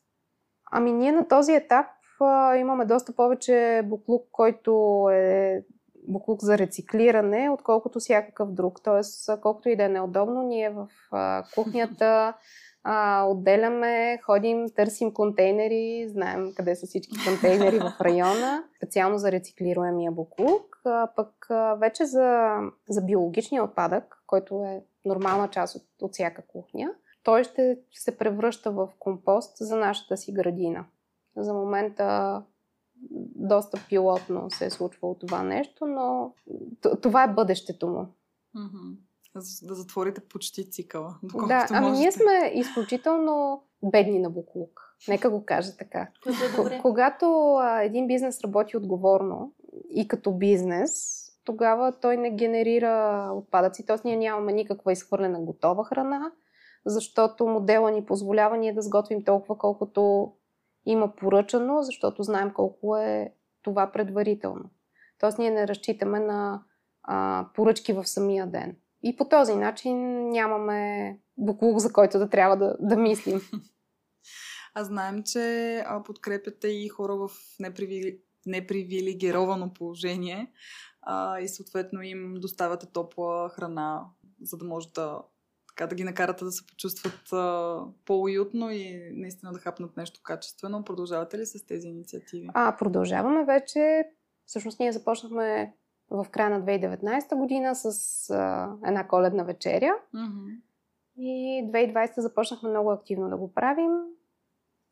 [0.72, 1.86] Ами ние на този етап
[2.20, 5.64] а, имаме доста повече буклук, който е
[6.08, 8.80] буклук за рециклиране, отколкото всякакъв друг.
[8.84, 12.34] Тоест, колкото и да е неудобно, ние в а, кухнята
[12.84, 20.12] А, отделяме, ходим, търсим контейнери, знаем къде са всички контейнери в района, специално за рециклируемия
[20.12, 20.80] буклук.
[20.84, 22.56] А, пък а, вече за,
[22.88, 28.70] за биологичния отпадък, който е нормална част от, от всяка кухня, той ще се превръща
[28.70, 30.84] в компост за нашата си градина.
[31.36, 32.42] За момента
[33.36, 36.34] доста пилотно се е случвало това нещо, но
[37.02, 38.06] това е бъдещето му.
[38.56, 38.96] Mm-hmm.
[39.62, 41.18] Да затворите почти цикъла.
[41.48, 42.00] Да, ами можете.
[42.00, 44.96] ние сме изключително бедни на буклук.
[45.08, 46.08] Нека го кажа така.
[46.56, 46.78] Добре.
[46.82, 49.52] Когато а, един бизнес работи отговорно
[49.90, 53.86] и като бизнес, тогава той не генерира отпадъци.
[53.86, 56.32] Тоест ние нямаме никаква изхвърлена готова храна,
[56.86, 60.32] защото модела ни позволява ние да сготвим толкова, колкото
[60.86, 64.70] има поръчано, защото знаем колко е това предварително.
[65.18, 66.62] Тоест ние не разчитаме на
[67.02, 68.76] а, поръчки в самия ден.
[69.02, 73.40] И по този начин нямаме буклук, за който да трябва да, да мислим.
[74.74, 78.18] А знаем, че подкрепяте и хора в непривили...
[78.46, 80.52] непривилегировано положение
[81.02, 84.04] а, и съответно им доставяте топла храна,
[84.42, 85.22] за да може да
[85.68, 90.84] така да ги накарате да се почувстват а, по-уютно и наистина да хапнат нещо качествено.
[90.84, 92.48] Продължавате ли с тези инициативи?
[92.54, 94.04] А, продължаваме вече.
[94.46, 95.74] Всъщност ние започнахме
[96.12, 99.92] в края на 2019 година с а, една коледна вечеря.
[100.14, 100.60] Mm-hmm.
[101.16, 103.90] И 2020 започнахме много активно да го правим.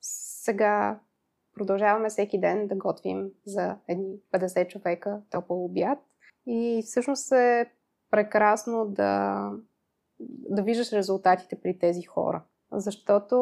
[0.01, 1.01] Сега
[1.55, 5.99] продължаваме всеки ден да готвим за едни 50 човека топъл обяд.
[6.47, 7.71] И всъщност е
[8.11, 9.51] прекрасно да
[10.29, 12.43] да виждаш резултатите при тези хора.
[12.73, 13.37] Защото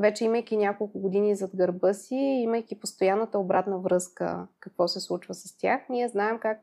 [0.00, 5.56] вече имайки няколко години зад гърба си, имайки постоянната обратна връзка, какво се случва с
[5.58, 6.60] тях, ние знаем как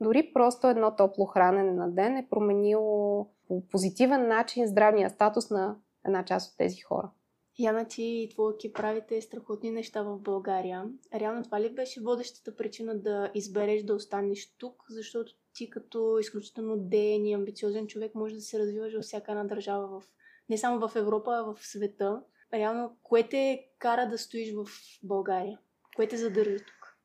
[0.00, 5.76] дори просто едно топло хранене на ден е променило по позитивен начин здравния статус на
[6.06, 7.10] една част от тези хора.
[7.58, 10.84] Яна, ти и твой екип правите страхотни неща в България.
[11.14, 14.84] Реално това ли беше водещата причина да избереш да останеш тук?
[14.90, 19.44] Защото ти като изключително ден и амбициозен човек може да се развиваш във всяка една
[19.44, 20.04] държава, в,
[20.48, 22.22] не само в Европа, а в света.
[22.54, 24.66] Реално, кое те кара да стоиш в
[25.02, 25.58] България?
[25.96, 26.98] Кое те задържа тук?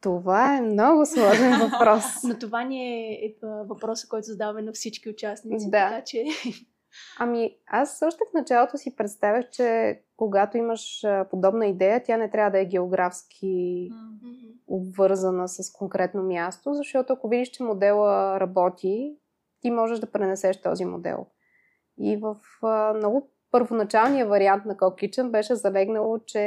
[0.00, 2.04] Това е много сложен въпрос.
[2.24, 5.70] Но това ни е, е въпроса, който задаваме на всички участници.
[5.70, 5.88] Да.
[5.88, 6.24] Така че
[7.18, 12.50] Ами, аз също в началото си представях, че когато имаш подобна идея, тя не трябва
[12.50, 14.52] да е географски mm-hmm.
[14.66, 19.16] обвързана с конкретно място, защото ако видиш, че модела работи,
[19.60, 21.26] ти можеш да пренесеш този модел.
[21.98, 22.36] И в
[22.96, 26.40] много първоначалния вариант на Cold Kitchen беше залегнало, че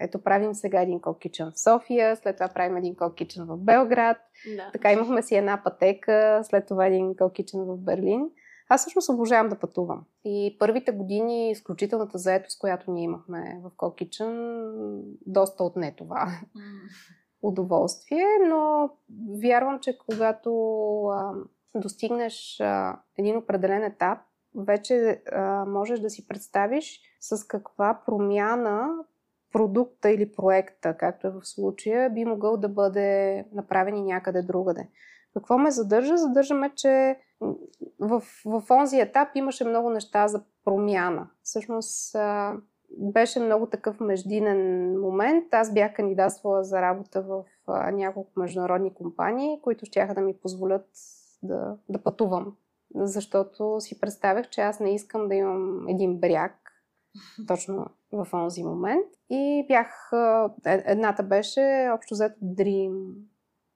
[0.00, 3.56] ето правим сега един Cold Kitchen в София, след това правим един Cold Kitchen в
[3.56, 4.16] Белград.
[4.56, 4.70] Да.
[4.72, 8.30] Така имахме си една пътека, след това един Cold Kitchen в Берлин.
[8.68, 10.04] Аз всъщност обожавам да пътувам.
[10.24, 14.62] И първите години, изключителната заетост, която ние имахме в Кокичън,
[15.26, 16.28] доста отне това
[17.42, 18.90] удоволствие, но
[19.42, 20.52] вярвам, че когато
[21.06, 21.32] а,
[21.74, 24.18] достигнеш а, един определен етап,
[24.58, 28.88] вече а, можеш да си представиш с каква промяна
[29.52, 34.88] продукта или проекта, както е в случая, би могъл да бъде направен и някъде другаде.
[35.34, 36.16] Какво ме задържа?
[36.16, 37.18] Задържаме, че
[38.00, 41.28] в, в онзи етап имаше много неща за промяна.
[41.42, 42.16] Всъщност
[42.98, 45.54] беше много такъв междинен момент.
[45.54, 47.44] Аз бях кандидатствала за работа в
[47.92, 50.86] няколко международни компании, които ще да ми позволят
[51.42, 52.56] да, да пътувам.
[52.94, 56.54] Защото си представях, че аз не искам да имам един бряг
[57.46, 59.06] точно в онзи момент.
[59.30, 60.10] И бях...
[60.66, 63.14] Е, едната беше общо взето Dream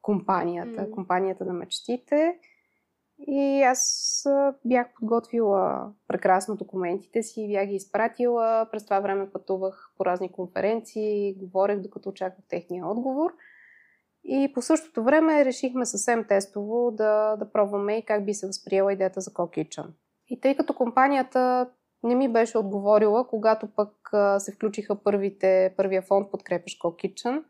[0.02, 0.90] компанията, mm.
[0.90, 2.38] компанията на мечтите.
[3.18, 4.24] И аз
[4.64, 8.68] бях подготвила прекрасно документите си, бях ги изпратила.
[8.70, 13.32] През това време пътувах по разни конференции, говорех докато очаквах техния отговор.
[14.24, 18.92] И по същото време решихме съвсем тестово да, да пробваме и как би се възприела
[18.92, 19.86] идеята за Co-Kitchen.
[20.28, 21.70] И тъй като компанията
[22.02, 23.90] не ми беше отговорила, когато пък
[24.38, 27.42] се включиха първите, първия фонд подкрепяш Co-Kitchen,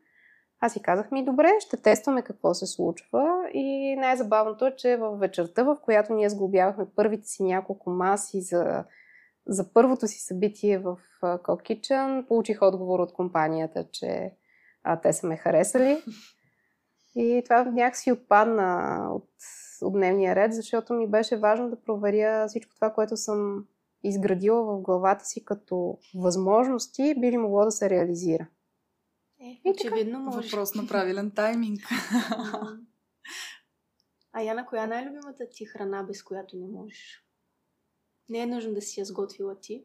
[0.65, 5.17] аз си казах ми, добре, ще тестваме какво се случва и най-забавното е, че в
[5.17, 8.85] вечерта, в която ние сглобявахме първите си няколко маси за,
[9.47, 14.33] за първото си събитие в Cock Kitchen, получих отговор от компанията, че
[14.85, 16.03] а, те са ме харесали.
[17.17, 19.29] И това някакси отпадна от,
[19.83, 23.67] от дневния ред, защото ми беше важно да проверя всичко това, което съм
[24.03, 28.47] изградила в главата си като възможности, би ли могло да се реализира.
[29.41, 30.49] Е, очевидно може.
[30.49, 31.81] Въпрос на правилен тайминг.
[34.33, 37.27] А Яна, коя е най-любимата ти храна, без която не можеш?
[38.29, 39.85] Не е нужно да си я сготвила ти.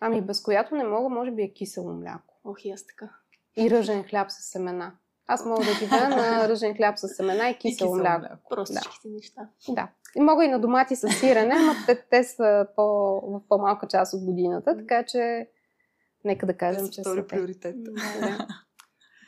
[0.00, 2.40] Ами без която не мога, може би е кисело мляко.
[2.44, 3.10] Ох, и аз така.
[3.56, 4.96] И ръжен хляб с семена.
[5.32, 8.20] Аз мога да живея на ръжен хляб с семена и кисело, кисело мляко.
[8.20, 8.42] мляко.
[8.50, 9.48] Простичките неща.
[9.68, 9.88] Да.
[10.16, 12.82] И мога и на домати с сирене, но те, те са по,
[13.20, 15.48] в по-малка част от годината, така че
[16.24, 17.26] нека да кажем, че са те.
[17.26, 17.76] приоритет.
[18.20, 18.46] Да.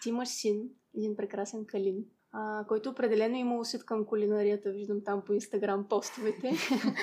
[0.02, 0.62] Ти имаш син,
[0.96, 6.52] един прекрасен Калин, а, който определено има усет към кулинарията, виждам там по инстаграм постовете.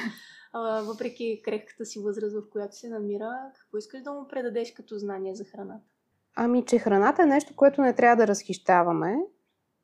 [0.53, 4.97] а, въпреки крехката си възраст, в която се намира, какво искаш да му предадеш като
[4.97, 5.85] знание за храната?
[6.41, 9.17] Ами, че храната е нещо, което не трябва да разхищаваме,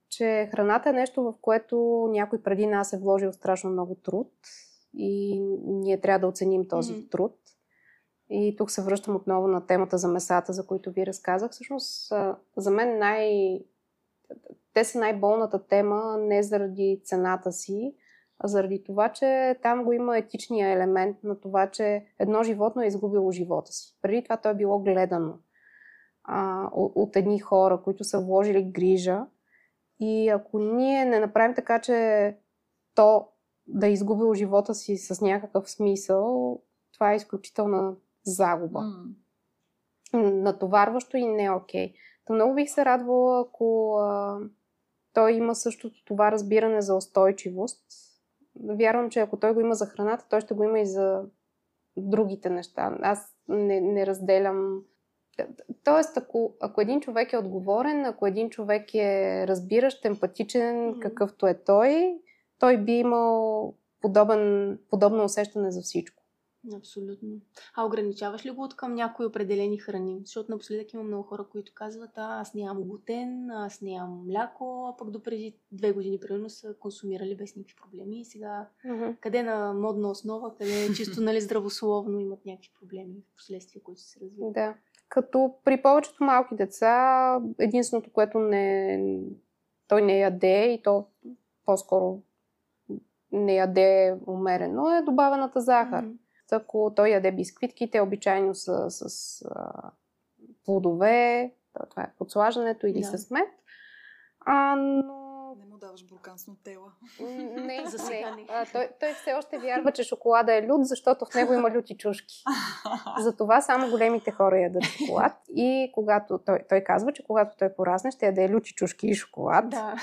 [0.09, 4.31] че храната е нещо, в което някой преди нас е вложил страшно много труд
[4.93, 7.01] и ние трябва да оценим този Мгм.
[7.11, 7.35] труд.
[8.29, 11.51] И тук се връщам отново на темата за месата, за които ви разказах.
[11.51, 12.13] Всъщност,
[12.57, 13.59] за мен най...
[14.73, 17.95] те са най-болната тема не заради цената си,
[18.39, 22.87] а заради това, че там го има етичния елемент на това, че едно животно е
[22.87, 23.97] изгубило живота си.
[24.01, 25.33] Преди това то е било гледано
[26.27, 29.25] а, от, едни хора, които са вложили грижа.
[29.99, 32.37] И ако ние не направим така, че
[32.95, 33.27] то
[33.67, 36.59] да е изгубило живота си с някакъв смисъл,
[36.93, 38.81] това е изключителна загуба.
[38.81, 40.31] М.
[40.31, 41.93] Натоварващо и не е окей.
[42.25, 44.39] Та много бих се радвала, ако а,
[45.13, 47.83] той има същото това разбиране за устойчивост.
[48.63, 51.23] Вярвам, че ако той го има за храната, той ще го има и за
[51.97, 52.97] другите неща.
[53.01, 54.81] Аз не, не разделям.
[55.83, 61.63] Тоест, ако, ако един човек е отговорен, ако един човек е разбиращ, емпатичен, какъвто е
[61.65, 62.19] той,
[62.59, 66.25] той би имал подобен, подобно усещане за всичко.
[66.73, 67.29] Абсолютно.
[67.75, 70.21] А ограничаваш ли го от към някои определени храни?
[70.25, 74.97] Защото напоследък има много хора, които казват, а, аз нямам глутен, аз нямам мляко, а
[74.97, 78.19] пък допреди две години, примерно, са консумирали без никакви проблеми.
[78.19, 78.67] И сега,
[79.19, 84.19] къде на модна основа, къде чисто нали, здравословно имат някакви проблеми в последствия, които се
[84.19, 84.53] развиват.
[84.53, 84.75] Да.
[85.09, 88.99] Като при повечето малки деца, единственото, което не,
[89.87, 91.05] той не яде и то
[91.65, 92.19] по-скоро
[93.31, 96.01] не яде умерено, е добавената захар.
[96.03, 96.13] Мгм.
[96.51, 99.71] Ако той яде бисквитки, те обичайно са с а,
[100.65, 103.17] плодове, то- това е подслаждането или Да.
[103.17, 103.47] с мед.
[104.39, 105.24] А, но
[105.95, 106.91] Даваш буркан с нутела.
[107.19, 107.27] м,
[107.61, 108.45] не, За сега не.
[108.49, 111.97] А, той, той все още вярва, че шоколада е лют, защото в него има люти
[111.97, 112.43] чушки.
[113.19, 115.33] Затова само големите хора ядат шоколад.
[115.55, 119.69] И когато той, той казва, че когато той порасне, ще яде люти чушки и шоколад.
[119.69, 119.95] Да.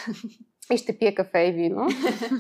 [0.72, 1.88] И ще пие кафе и вино.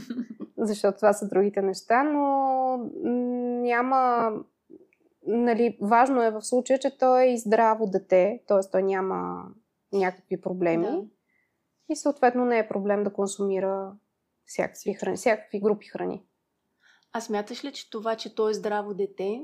[0.58, 2.76] защото това са другите неща, но
[3.62, 4.32] няма.
[5.26, 8.70] Нали, важно е в случая, че той е и здраво дете, т.е.
[8.72, 9.44] той няма
[9.92, 10.86] някакви проблеми.
[10.86, 11.02] Да.
[11.88, 13.92] И съответно не е проблем да консумира
[14.46, 16.22] всякакви, храни, всякакви групи храни.
[17.12, 19.42] А смяташ ли, че това, че той е здраво дете,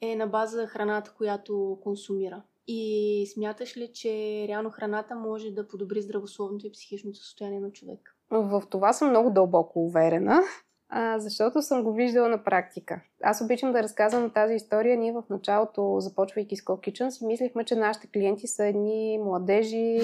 [0.00, 2.42] е на база храната, която консумира?
[2.66, 8.16] И смяташ ли, че реално храната може да подобри здравословното и психичното състояние на човек?
[8.30, 10.40] В това съм много дълбоко уверена,
[10.88, 13.00] а, защото съм го виждала на практика.
[13.22, 14.96] Аз обичам да разказвам тази история.
[14.96, 20.00] Ние в началото, започвайки с Kitchen, си мислихме, че нашите клиенти са едни младежи,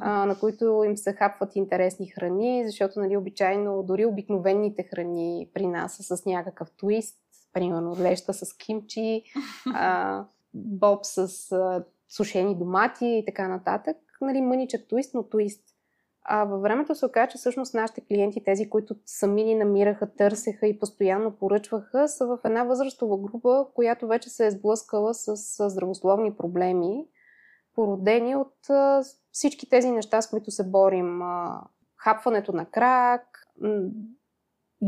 [0.00, 5.66] а, на които им се хапват интересни храни, защото нали, обичайно дори обикновените храни при
[5.66, 7.18] нас са с някакъв твист,
[7.52, 9.22] примерно леща с кимчи,
[9.74, 10.24] а,
[10.54, 13.96] боб с а, сушени домати и така нататък.
[14.20, 15.75] Нали, мъничък твист, но твист.
[16.28, 20.66] А във времето се оказа, че всъщност нашите клиенти, тези, които сами ни намираха, търсеха
[20.66, 25.36] и постоянно поръчваха, са в една възрастова група, която вече се е сблъскала с,
[25.68, 27.08] здравословни проблеми,
[27.74, 28.54] породени от
[29.30, 31.20] всички тези неща, с които се борим.
[31.96, 33.22] Хапването на крак,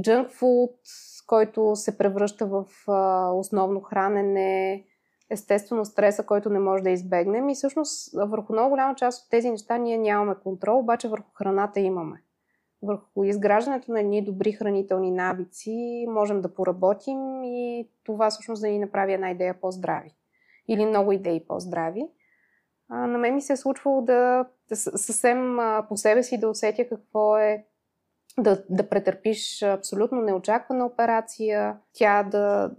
[0.02, 0.74] джънк фуд,
[1.26, 2.64] който се превръща в
[3.34, 4.84] основно хранене,
[5.30, 7.48] естествено стреса, който не може да избегнем.
[7.48, 11.80] И всъщност върху много голяма част от тези неща ние нямаме контрол, обаче върху храната
[11.80, 12.22] имаме.
[12.82, 18.78] Върху изграждането на едни добри хранителни навици можем да поработим и това всъщност да ни
[18.78, 20.14] направи една идея по-здрави.
[20.68, 22.08] Или много идеи по-здрави.
[22.88, 26.48] А, на мен ми се е случвало да, да съвсем а, по себе си да
[26.48, 27.64] усетя какво е
[28.38, 32.70] да, да претърпиш абсолютно неочаквана операция, тя да,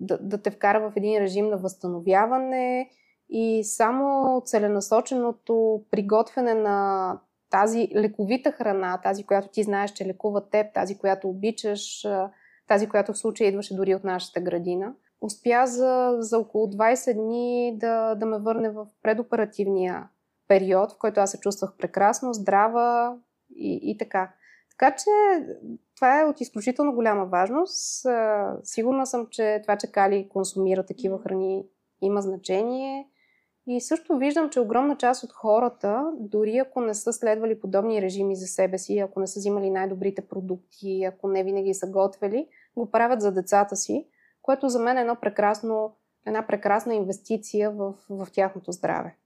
[0.00, 2.90] да, да те вкара в един режим на възстановяване
[3.28, 7.18] и само целенасоченото приготвяне на
[7.50, 12.06] тази лековита храна, тази, която ти знаеш, че лекува теб, тази, която обичаш,
[12.68, 17.78] тази, която в случая идваше дори от нашата градина, успя за, за около 20 дни
[17.78, 20.08] да, да ме върне в предоперативния
[20.48, 23.16] период, в който аз се чувствах прекрасно, здрава
[23.56, 24.32] и, и така.
[24.78, 25.10] Така че
[25.96, 28.06] това е от изключително голяма важност.
[28.62, 31.64] Сигурна съм, че това, че Кали консумира такива храни,
[32.02, 33.08] има значение.
[33.66, 38.36] И също виждам, че огромна част от хората, дори ако не са следвали подобни режими
[38.36, 42.90] за себе си, ако не са взимали най-добрите продукти, ако не винаги са готвили, го
[42.90, 44.08] правят за децата си,
[44.42, 45.96] което за мен е едно прекрасно,
[46.26, 49.16] една прекрасна инвестиция в, в тяхното здраве.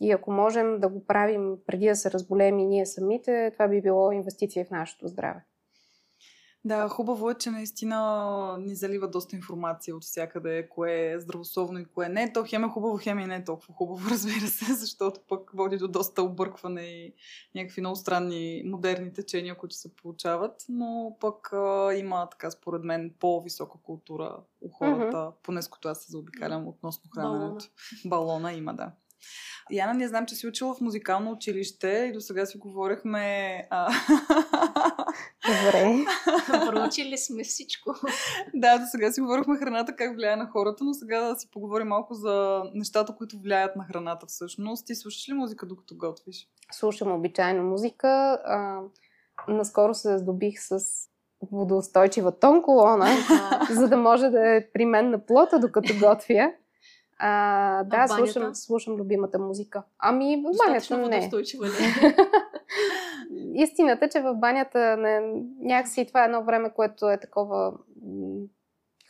[0.00, 3.82] И ако можем да го правим преди да се разболем и ние самите, това би
[3.82, 5.44] било инвестиция в нашето здраве.
[6.64, 11.84] Да, хубаво е, че наистина ни залива доста информация от всякъде, кое е здравословно и
[11.84, 12.32] кое не.
[12.32, 15.76] То хем е хубаво, хем и не е толкова хубаво, разбира се, защото пък води
[15.76, 17.14] до доста объркване и
[17.54, 20.64] някакви много странни модерни течения, които се получават.
[20.68, 25.32] Но пък а, има, така според мен, по-висока култура у хората, mm-hmm.
[25.42, 27.64] поне с която аз се заобикалям относно храненето.
[28.04, 28.26] Балона.
[28.26, 28.92] Балона има, да.
[29.70, 33.66] Яна, не знам, че си учила в музикално училище и до сега си говорихме...
[33.70, 33.92] А...
[35.46, 36.04] Добре.
[36.70, 37.94] Проучили сме всичко.
[38.54, 41.88] да, до сега си говорихме храната как влияе на хората, но сега да си поговорим
[41.88, 44.86] малко за нещата, които влияят на храната всъщност.
[44.86, 46.48] Ти слушаш ли музика докато готвиш?
[46.72, 48.08] Слушам обичайно музика.
[48.44, 48.80] А,
[49.48, 50.78] наскоро се здобих с
[51.42, 53.06] водоустойчива тон колона,
[53.70, 56.52] за да може да е при мен на плота, докато готвя.
[57.18, 59.82] А, да, а слушам, слушам любимата музика.
[59.98, 61.30] Ами, в банята не.
[63.54, 67.72] Истината е, че в банята не, някакси това е едно време, което е такова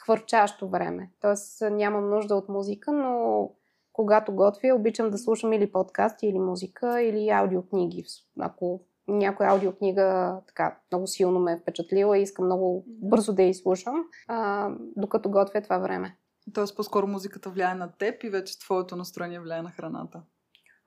[0.03, 1.11] хвърчащо време.
[1.21, 3.51] Тоест нямам нужда от музика, но
[3.93, 8.05] когато готвя, обичам да слушам или подкасти, или музика, или аудиокниги.
[8.41, 13.49] Ако някоя аудиокнига така много силно ме е впечатлила и искам много бързо да я
[13.49, 16.17] изслушам, а, докато готвя това време.
[16.55, 20.23] Тоест по-скоро музиката влияе на теб и вече твоето настроение влияе на храната.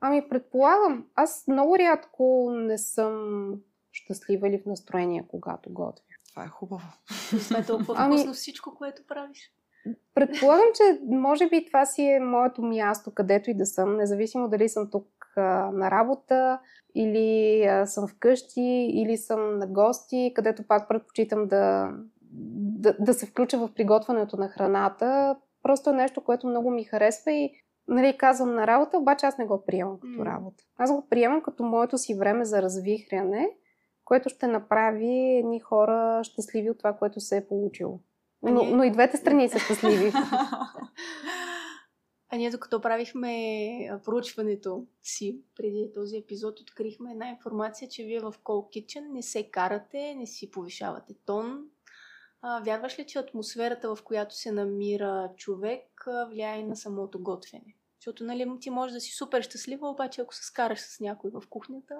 [0.00, 1.06] Ами предполагам.
[1.14, 3.54] Аз много рядко не съм
[3.92, 6.04] щастлива или в настроение, когато готвя.
[6.30, 6.86] Това е хубаво.
[7.48, 9.52] Това е толкова ами, вкусно всичко, което правиш.
[10.14, 14.68] Предполагам, че може би това си е моето място, където и да съм, независимо дали
[14.68, 16.60] съм тук а, на работа
[16.94, 21.92] или а, съм вкъщи, или съм на гости, където пак предпочитам да,
[22.22, 27.32] да, да се включа в приготвянето на храната Просто е нещо, което много ми харесва
[27.32, 27.50] и
[27.88, 30.24] нали, казвам на работа, обаче аз не го приемам като mm.
[30.24, 30.64] работа.
[30.78, 33.50] Аз го приемам като моето си време за развихряне,
[34.04, 38.00] което ще направи едни хора щастливи от това, което се е получило.
[38.42, 40.12] Но, но и двете страни са щастливи.
[42.34, 43.32] А ние докато правихме
[44.04, 49.50] проучването си преди този епизод, открихме една информация, че вие в Cold Kitchen не се
[49.50, 51.64] карате, не си повишавате тон,
[52.42, 57.76] а, вярваш ли, че атмосферата, в която се намира човек, влияе и на самото готвене?
[58.00, 61.42] Защото нали, ти можеш да си супер щастлива, обаче ако се скараш с някой в
[61.50, 61.94] кухнята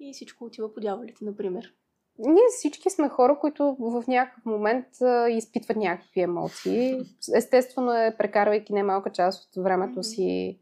[0.00, 1.74] и всичко отива по дяволите, например.
[2.18, 4.86] Ние всички сме хора, които в някакъв момент
[5.30, 7.00] изпитват някакви емоции.
[7.34, 10.60] Естествено е, прекарвайки немалка част от времето си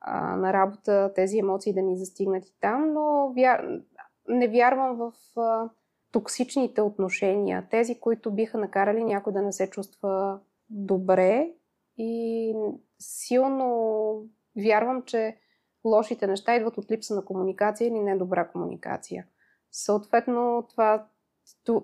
[0.00, 3.68] а, на работа, тези емоции да ни застигнат и там, но вяр...
[4.28, 5.70] не вярвам в а,
[6.16, 10.38] токсичните отношения, тези, които биха накарали някой да не се чувства
[10.70, 11.50] добре
[11.98, 12.54] и
[12.98, 14.22] силно
[14.64, 15.36] вярвам, че
[15.84, 19.26] лошите неща идват от липса на комуникация или недобра комуникация.
[19.70, 21.06] Съответно, това,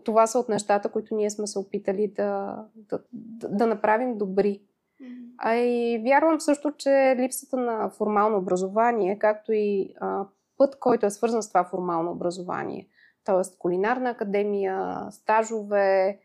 [0.04, 3.02] това са от нещата, които ние сме се опитали да, да,
[3.48, 4.62] да направим добри.
[5.38, 10.26] А и вярвам също, че липсата на формално образование, както и а,
[10.58, 12.88] път, който е свързан с това формално образование–
[13.24, 13.56] т.е.
[13.58, 16.18] кулинарна академия, стажове,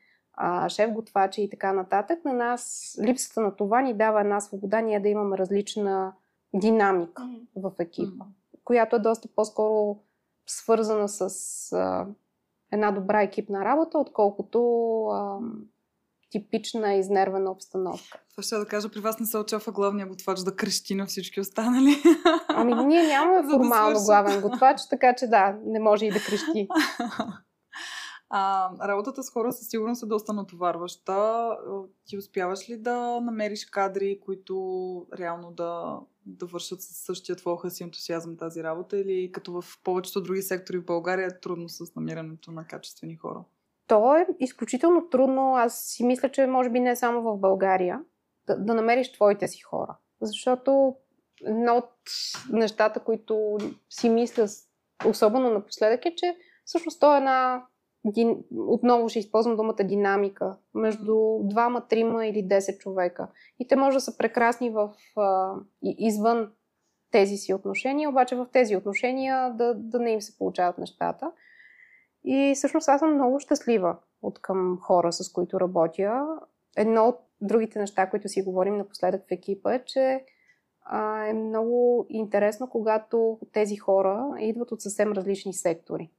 [0.68, 2.26] шеф-готвачи и така нататък.
[2.26, 6.14] На нас липсата на това ни дава една свобода ние да имаме различна
[6.54, 7.62] динамика mm-hmm.
[7.62, 8.64] в екипа, mm-hmm.
[8.64, 10.00] която е доста по-скоро
[10.48, 11.22] свързана с
[11.74, 12.08] а,
[12.72, 14.62] една добра екипна работа, отколкото
[15.06, 15.40] а,
[16.30, 18.20] типична изнервена обстановка.
[18.32, 21.40] Това ще да кажа, при вас не се очаква главния готвач да крещи на всички
[21.40, 21.96] останали.
[22.48, 26.68] Ами ние нямаме формално да главен готвач, така че да, не може и да крещи.
[28.30, 31.50] А, работата с хора със сигурност е доста натоварваща.
[32.06, 34.56] Ти успяваш ли да намериш кадри, които
[35.20, 39.80] реално да, да вършат със същия твой хъс и ентусиазъм тази работа или като в
[39.84, 43.44] повечето други сектори в България е трудно с намирането на качествени хора?
[43.88, 45.56] То е изключително трудно.
[45.56, 48.00] Аз си мисля, че може би не само в България,
[48.48, 49.98] да, да намериш твоите си хора.
[50.22, 50.96] Защото
[51.46, 51.92] едно от
[52.52, 53.58] нещата, които
[53.90, 54.48] си мисля,
[55.06, 56.36] особено напоследък, е, че
[56.66, 57.64] всъщност то е една
[58.58, 63.28] отново ще използвам думата динамика, между двама, трима или 10 човека.
[63.60, 64.94] И те може да са прекрасни в,
[65.84, 66.52] извън
[67.12, 71.32] тези си отношения, обаче в тези отношения да, да не им се получават нещата.
[72.30, 76.26] И всъщност аз съм много щастлива от към хора, с които работя.
[76.78, 80.26] Едно от другите неща, които си говорим напоследък в екипа е, че
[80.86, 86.12] а, е много интересно, когато тези хора идват от съвсем различни сектори.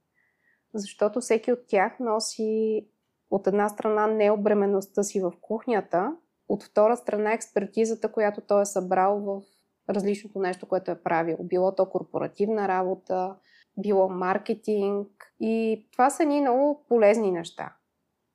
[0.73, 2.87] Защото всеки от тях носи
[3.31, 6.15] от една страна необременността си в кухнята,
[6.49, 9.41] от втора страна експертизата, която той е събрал в
[9.89, 11.37] различното нещо, което е правил.
[11.43, 13.35] Било то корпоративна работа,
[13.81, 15.07] било маркетинг.
[15.39, 17.75] И това са ни много полезни неща.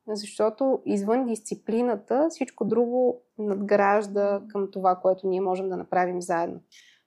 [0.07, 6.61] Защото извън дисциплината, всичко друго надгражда към това, което ние можем да направим заедно.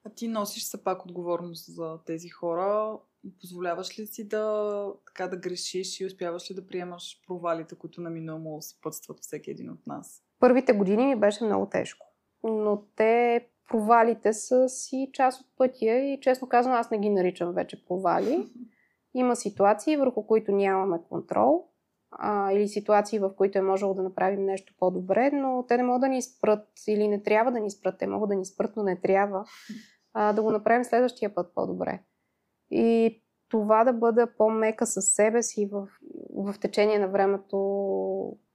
[0.05, 2.99] А ти носиш се пак отговорност за тези хора.
[3.41, 8.63] Позволяваш ли си да, така да грешиш и успяваш ли да приемаш провалите, които наминуемо
[8.63, 10.23] съпътстват всеки един от нас?
[10.39, 12.07] Първите години ми беше много тежко.
[12.45, 17.53] Но те, провалите са си част от пътя и честно казвам, аз не ги наричам
[17.53, 18.49] вече провали.
[19.15, 21.69] Има ситуации, върху които нямаме контрол
[22.11, 26.01] а, или ситуации, в които е можело да направим нещо по-добре, но те не могат
[26.01, 27.99] да ни спрат или не трябва да ни спрат.
[27.99, 29.45] Те могат да ни спрат, но не трябва
[30.15, 32.03] а, да го направим следващия път по-добре.
[32.71, 35.89] И това да бъда по-мека със себе си в,
[36.37, 37.59] в течение на времето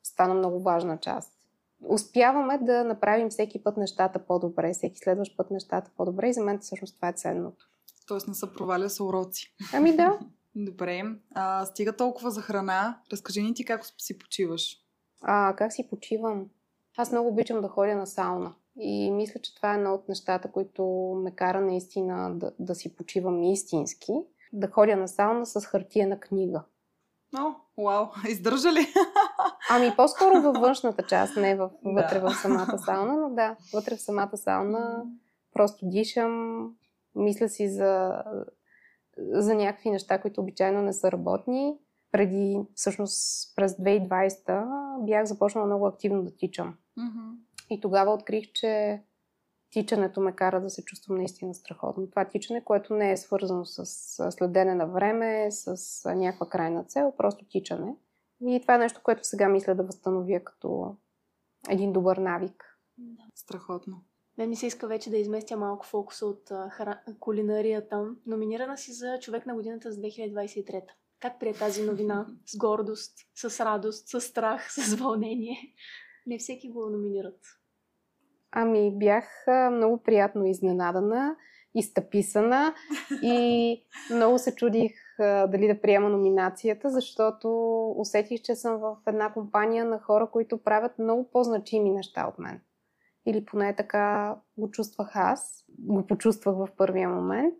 [0.04, 1.33] стана много важна част.
[1.90, 6.60] Успяваме да направим всеки път нещата по-добре, всеки следващ път нещата по-добре и за мен
[6.60, 7.66] всъщност това е ценното.
[8.08, 9.56] Тоест не са проваля, са уроци.
[9.74, 10.20] Ами да.
[10.56, 11.04] Добре.
[11.34, 13.00] А, стига толкова за храна.
[13.12, 14.78] Разкажи ни ти как си почиваш.
[15.22, 16.46] А, как си почивам?
[16.98, 18.54] Аз много обичам да ходя на сауна.
[18.80, 20.84] И мисля, че това е едно от нещата, които
[21.24, 24.14] ме кара наистина да, да си почивам истински.
[24.54, 26.64] Да ходя на сауна с хартиена книга.
[27.38, 27.54] О,
[27.84, 28.88] вау, издържа ли?
[29.70, 32.30] Ами по-скоро във външната част, не в, вътре да.
[32.30, 35.04] в самата сауна, но да, вътре в самата сауна
[35.54, 36.66] просто дишам,
[37.16, 38.24] мисля си за,
[39.18, 41.78] за някакви неща, които обичайно не са работни.
[42.12, 46.76] Преди, всъщност през 2020 бях започнала много активно да тичам.
[47.00, 47.36] Mm-hmm.
[47.70, 49.02] И тогава открих, че
[49.74, 52.10] тичането ме кара да се чувствам наистина страхотно.
[52.10, 53.86] Това тичане, което не е свързано с
[54.32, 55.76] следене на време, с
[56.16, 57.96] някаква крайна цел, просто тичане.
[58.48, 60.96] И това е нещо, което сега мисля да възстановя като
[61.70, 62.80] един добър навик.
[63.36, 64.04] Страхотно.
[64.38, 67.02] Мен ми се иска вече да изместя малко фокуса от хра...
[67.20, 68.06] кулинарията.
[68.26, 70.84] Номинирана си за човек на годината за 2023.
[71.20, 72.28] Как прие тази новина?
[72.46, 75.58] С гордост, с радост, с страх, с вълнение?
[76.26, 77.40] Не всеки го номинират.
[78.56, 81.36] Ами бях много приятно изненадана,
[81.76, 82.74] изтъписана
[83.22, 83.78] и
[84.14, 87.50] много се чудих дали да приема номинацията, защото
[87.98, 92.62] усетих, че съм в една компания на хора, които правят много по-значими неща от мен.
[93.26, 95.66] Или поне така го чувствах аз.
[95.80, 97.56] Го почувствах в първия момент.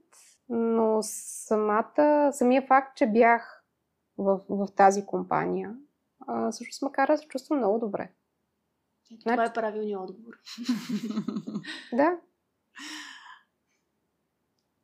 [0.50, 3.64] Но самата, самия факт, че бях
[4.18, 5.76] в, в тази компания,
[6.52, 8.10] всъщност ме кара да се чувствам много добре.
[9.20, 9.50] Това значи...
[9.50, 10.34] е правилният отговор.
[11.94, 12.20] да.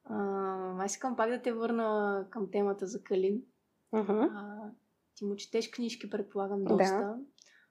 [0.04, 3.42] А, аз искам пак да те върна към темата за Калин.
[3.94, 4.30] Uh-huh.
[4.34, 4.72] А,
[5.16, 6.98] ти му четеш книжки, предполагам, доста.
[6.98, 7.18] Да.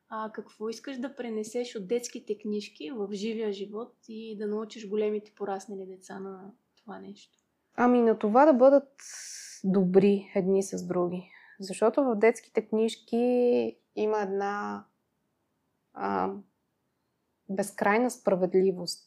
[0.09, 5.33] А какво искаш да пренесеш от детските книжки в живия живот и да научиш големите
[5.37, 7.39] пораснали деца на това нещо?
[7.75, 8.93] Ами на това да бъдат
[9.65, 11.31] добри едни с други.
[11.61, 14.85] Защото в детските книжки има една
[15.95, 16.35] а,
[17.49, 19.05] безкрайна справедливост.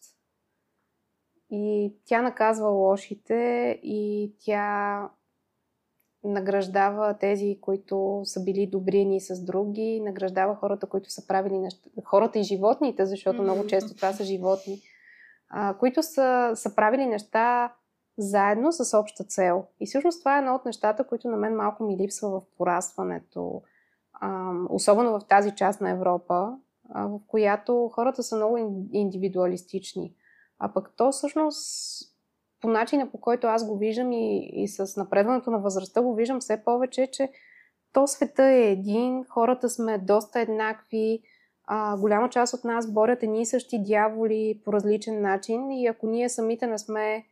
[1.50, 5.10] И тя наказва лошите и тя
[6.24, 11.90] награждава тези, които са били добри ни с други, награждава хората, които са правили неща,
[12.06, 13.44] хората и животните, защото mm-hmm.
[13.44, 14.82] много често това са животни,
[15.50, 17.74] а, които са, са правили неща
[18.18, 19.66] заедно с обща цел.
[19.80, 23.62] И всъщност това е едно от нещата, които на мен малко ми липсва в порастването,
[24.14, 26.58] а, особено в тази част на Европа,
[26.96, 28.58] в която хората са много
[28.92, 30.14] индивидуалистични.
[30.60, 31.68] А пък то всъщност
[32.62, 36.40] по начина по който аз го виждам и, и с напредването на възрастта го виждам
[36.40, 37.30] все повече, че
[37.94, 41.22] то света е един, хората сме доста еднакви,
[41.66, 46.08] а, голяма част от нас борят едни и същи дяволи по различен начин и ако
[46.08, 47.26] ние самите не сме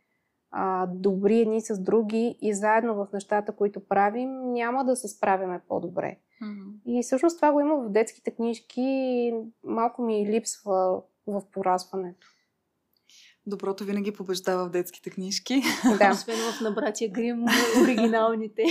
[0.50, 5.60] а, добри едни с други и заедно в нещата, които правим, няма да се справяме
[5.68, 6.16] по-добре.
[6.42, 6.72] Mm-hmm.
[6.86, 9.34] И всъщност това го има в детските книжки и
[9.64, 12.26] малко ми липсва в поразването.
[13.46, 15.62] Доброто винаги побеждава в детските книжки.
[15.98, 16.10] Да.
[16.10, 17.44] Освен в на братия Грим,
[17.82, 18.62] оригиналните.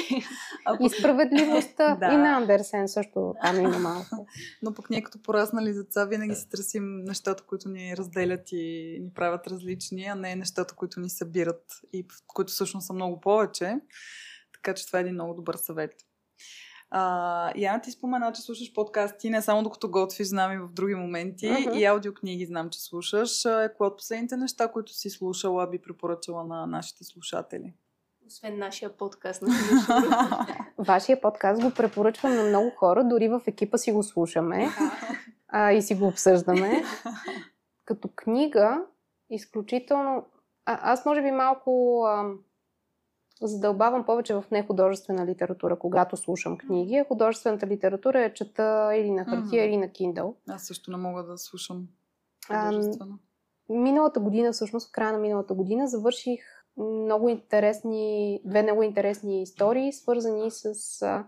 [0.82, 2.14] И справедливостта да.
[2.14, 4.28] и на Андерсен също там има малко.
[4.62, 9.14] Но пък ние като пораснали деца винаги се търсим нещата, които ни разделят и ни
[9.14, 11.64] правят различни, а не нещата, които ни събират
[11.94, 13.80] и които всъщност са много повече.
[14.54, 15.94] Така че това е един много добър съвет.
[16.92, 20.96] А, Яна ти спомена, че слушаш подкасти не само докато готвиш, знам и в други
[20.96, 21.52] моменти.
[21.52, 21.78] Мгм.
[21.78, 23.44] И аудиокниги знам, че слушаш.
[23.78, 27.74] Кое от последните неща, които си слушала, би препоръчала на нашите слушатели?
[28.28, 29.44] Освен нашия подкаст.
[30.78, 34.70] Вашия подкаст го препоръчвам на много хора, дори в екипа си го слушаме
[35.48, 36.84] а, и си го обсъждаме.
[37.86, 38.82] Като книга,
[39.30, 40.26] изключително...
[40.66, 42.32] А, аз може би малко а,
[43.42, 46.96] задълбавам повече в нехудожествена литература, когато слушам книги.
[46.96, 49.70] А художествената литература я чета или на хартия, Мгм.
[49.70, 50.34] или на Kindle.
[50.50, 51.88] Аз също не мога да слушам
[52.50, 53.20] Ам, художествено.
[53.70, 56.40] Миналата година, всъщност в края на миналата година, завърших
[56.78, 60.66] много интересни, две много интересни истории, свързани с
[61.02, 61.26] а,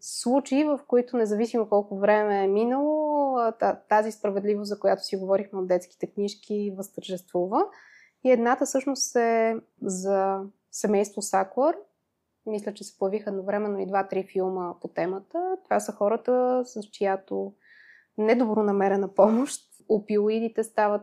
[0.00, 2.98] случаи, в които независимо колко време е минало,
[3.38, 7.64] а, та- тази справедливост, за която си говорихме от детските книжки, възтържествува.
[8.24, 10.40] И едната всъщност е за
[10.74, 11.76] семейство Саклър.
[12.46, 15.56] Мисля, че се появиха едновременно и два-три филма по темата.
[15.64, 17.54] Това са хората, с чиято
[18.18, 21.02] недобронамерена помощ опиоидите стават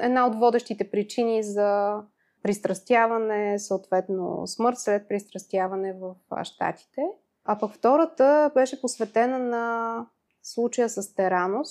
[0.00, 2.00] една от водещите причини за
[2.42, 7.02] пристрастяване, съответно смърт след пристрастяване в а, Щатите.
[7.44, 10.06] А пък втората беше посветена на
[10.42, 11.70] случая с Теранос,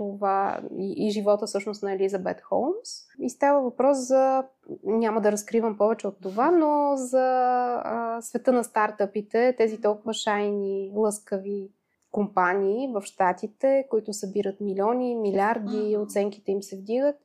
[0.00, 2.90] това и, и живота всъщност на Елизабет Холмс.
[3.18, 4.44] И става въпрос за,
[4.84, 7.26] няма да разкривам повече от това, но за
[7.84, 11.70] а, света на стартъпите, тези толкова шайни, лъскави
[12.10, 17.16] компании в Штатите, които събират милиони, милиарди, оценките им се вдигат.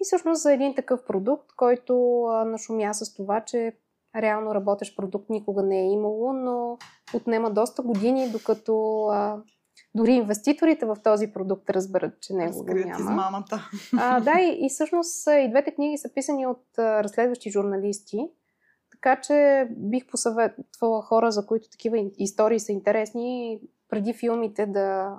[0.00, 3.72] И всъщност за един такъв продукт, който а, нашумя с това, че
[4.16, 6.78] реално работещ продукт никога не е имало, но
[7.14, 9.42] отнема доста години, докато а,
[9.94, 13.00] дори инвеститорите в този продукт разберат, че него го няма.
[13.00, 13.70] измамата.
[13.98, 18.18] А, да, и, и всъщност и двете книги са писани от а, разследващи журналисти,
[18.90, 25.18] така че бих посъветвала хора, за които такива истории са интересни, преди филмите да,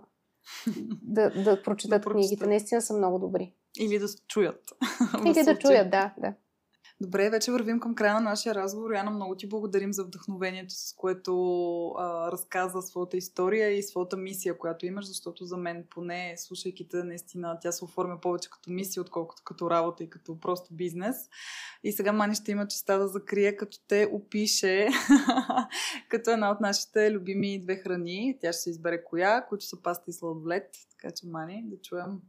[1.02, 2.48] да, да прочитат Да книгите.
[2.48, 3.54] Наистина са много добри.
[3.80, 4.62] Или да чуят.
[5.26, 6.34] Или да чуят, да, да.
[7.02, 8.92] Добре, вече вървим към края на нашия разговор.
[8.92, 11.34] Яна, много ти благодарим за вдъхновението, с което
[11.88, 17.04] а, разказа своята история и своята мисия, която имаш, защото за мен поне, слушайки те,
[17.04, 21.16] наистина тя се оформя повече като мисия, отколкото като работа и като просто бизнес.
[21.84, 24.88] И сега Мани ще има честа да закрие, като те опише
[26.10, 28.38] като една от нашите любими две храни.
[28.42, 30.70] Тя ще избере коя, които са паста и сладолет.
[30.92, 32.22] Така че, Мани, да чуем.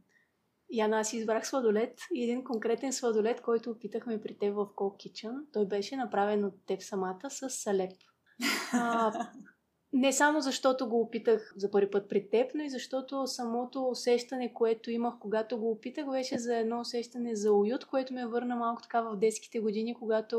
[0.73, 5.33] Яна, аз избрах сладолет и един конкретен сладолет, който опитахме при теб в Cold Kitchen.
[5.53, 7.91] Той беше направен от теб самата с салеп.
[9.93, 14.53] не само защото го опитах за първи път при теб, но и защото самото усещане,
[14.53, 18.81] което имах, когато го опитах, беше за едно усещане за уют, което ме върна малко
[18.81, 20.37] така в детските години, когато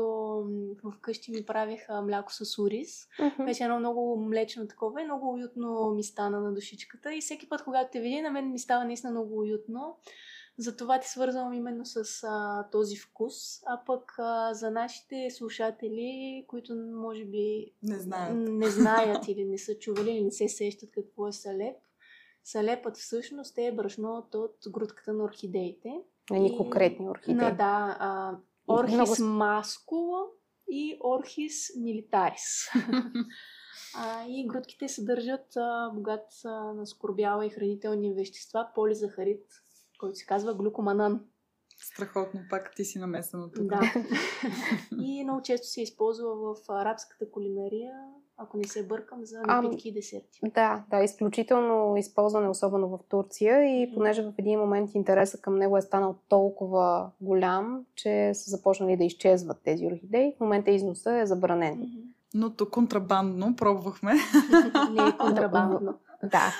[0.97, 3.07] вкъщи ми правеха мляко с ориз.
[3.19, 3.45] Мгм.
[3.45, 7.13] Беше едно много млечно такова и много уютно ми стана на душичката.
[7.13, 9.95] И всеки път, когато те видя, на мен ми става наистина много уютно.
[10.57, 13.33] Затова ти свързвам именно с а, този вкус.
[13.65, 16.09] А пък а, за нашите слушатели,
[16.47, 18.35] които може би Не знаят.
[18.37, 21.75] не знаят или не са чували или не се сещат какво е салеп,
[22.43, 25.93] салепът всъщност е брашното от грудката на орхидеите.
[26.31, 27.35] Едни И- конкретни орхидеи.
[27.35, 28.37] На, да, а,
[28.69, 30.25] Орхис много- маскула
[30.69, 32.67] и Орхис милитарис.
[33.97, 39.45] А, и грудките съдържат а, богат а, на скорбяла и хранителни вещества, полизахарид,
[39.97, 41.25] който се казва глюкоманан.
[41.77, 43.65] Страхотно, пак ти си намесено тук.
[43.65, 43.93] Да.
[45.03, 47.93] и много често се използва в арабската кулинария,
[48.37, 50.39] ако не се бъркам, за напитки и десерти.
[50.43, 55.77] Да, да, изключително използване, особено в Турция и понеже в един момент интереса към него
[55.77, 60.35] е станал толкова голям, че са започнали да изчезват тези орхидеи.
[60.37, 61.91] В момента износа е забранен.
[62.33, 64.13] Но то контрабандно пробвахме.
[64.91, 65.99] не е контрабандно.
[66.23, 66.53] Да,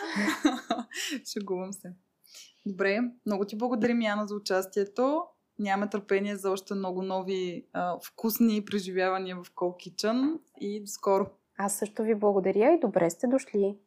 [1.34, 1.94] Шегувам се.
[2.66, 5.24] Добре, много ти благодарим, Яна, за участието.
[5.59, 11.28] Нямаме търпение за още много нови а, вкусни преживявания в Cold Kitchen и до скоро.
[11.57, 13.78] аз също ви благодаря и добре сте дошли.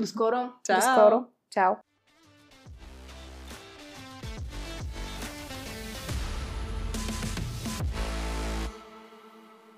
[0.00, 0.52] До скоро!
[0.64, 0.76] Чао!
[0.76, 1.24] До скоро.
[1.50, 1.74] Чао!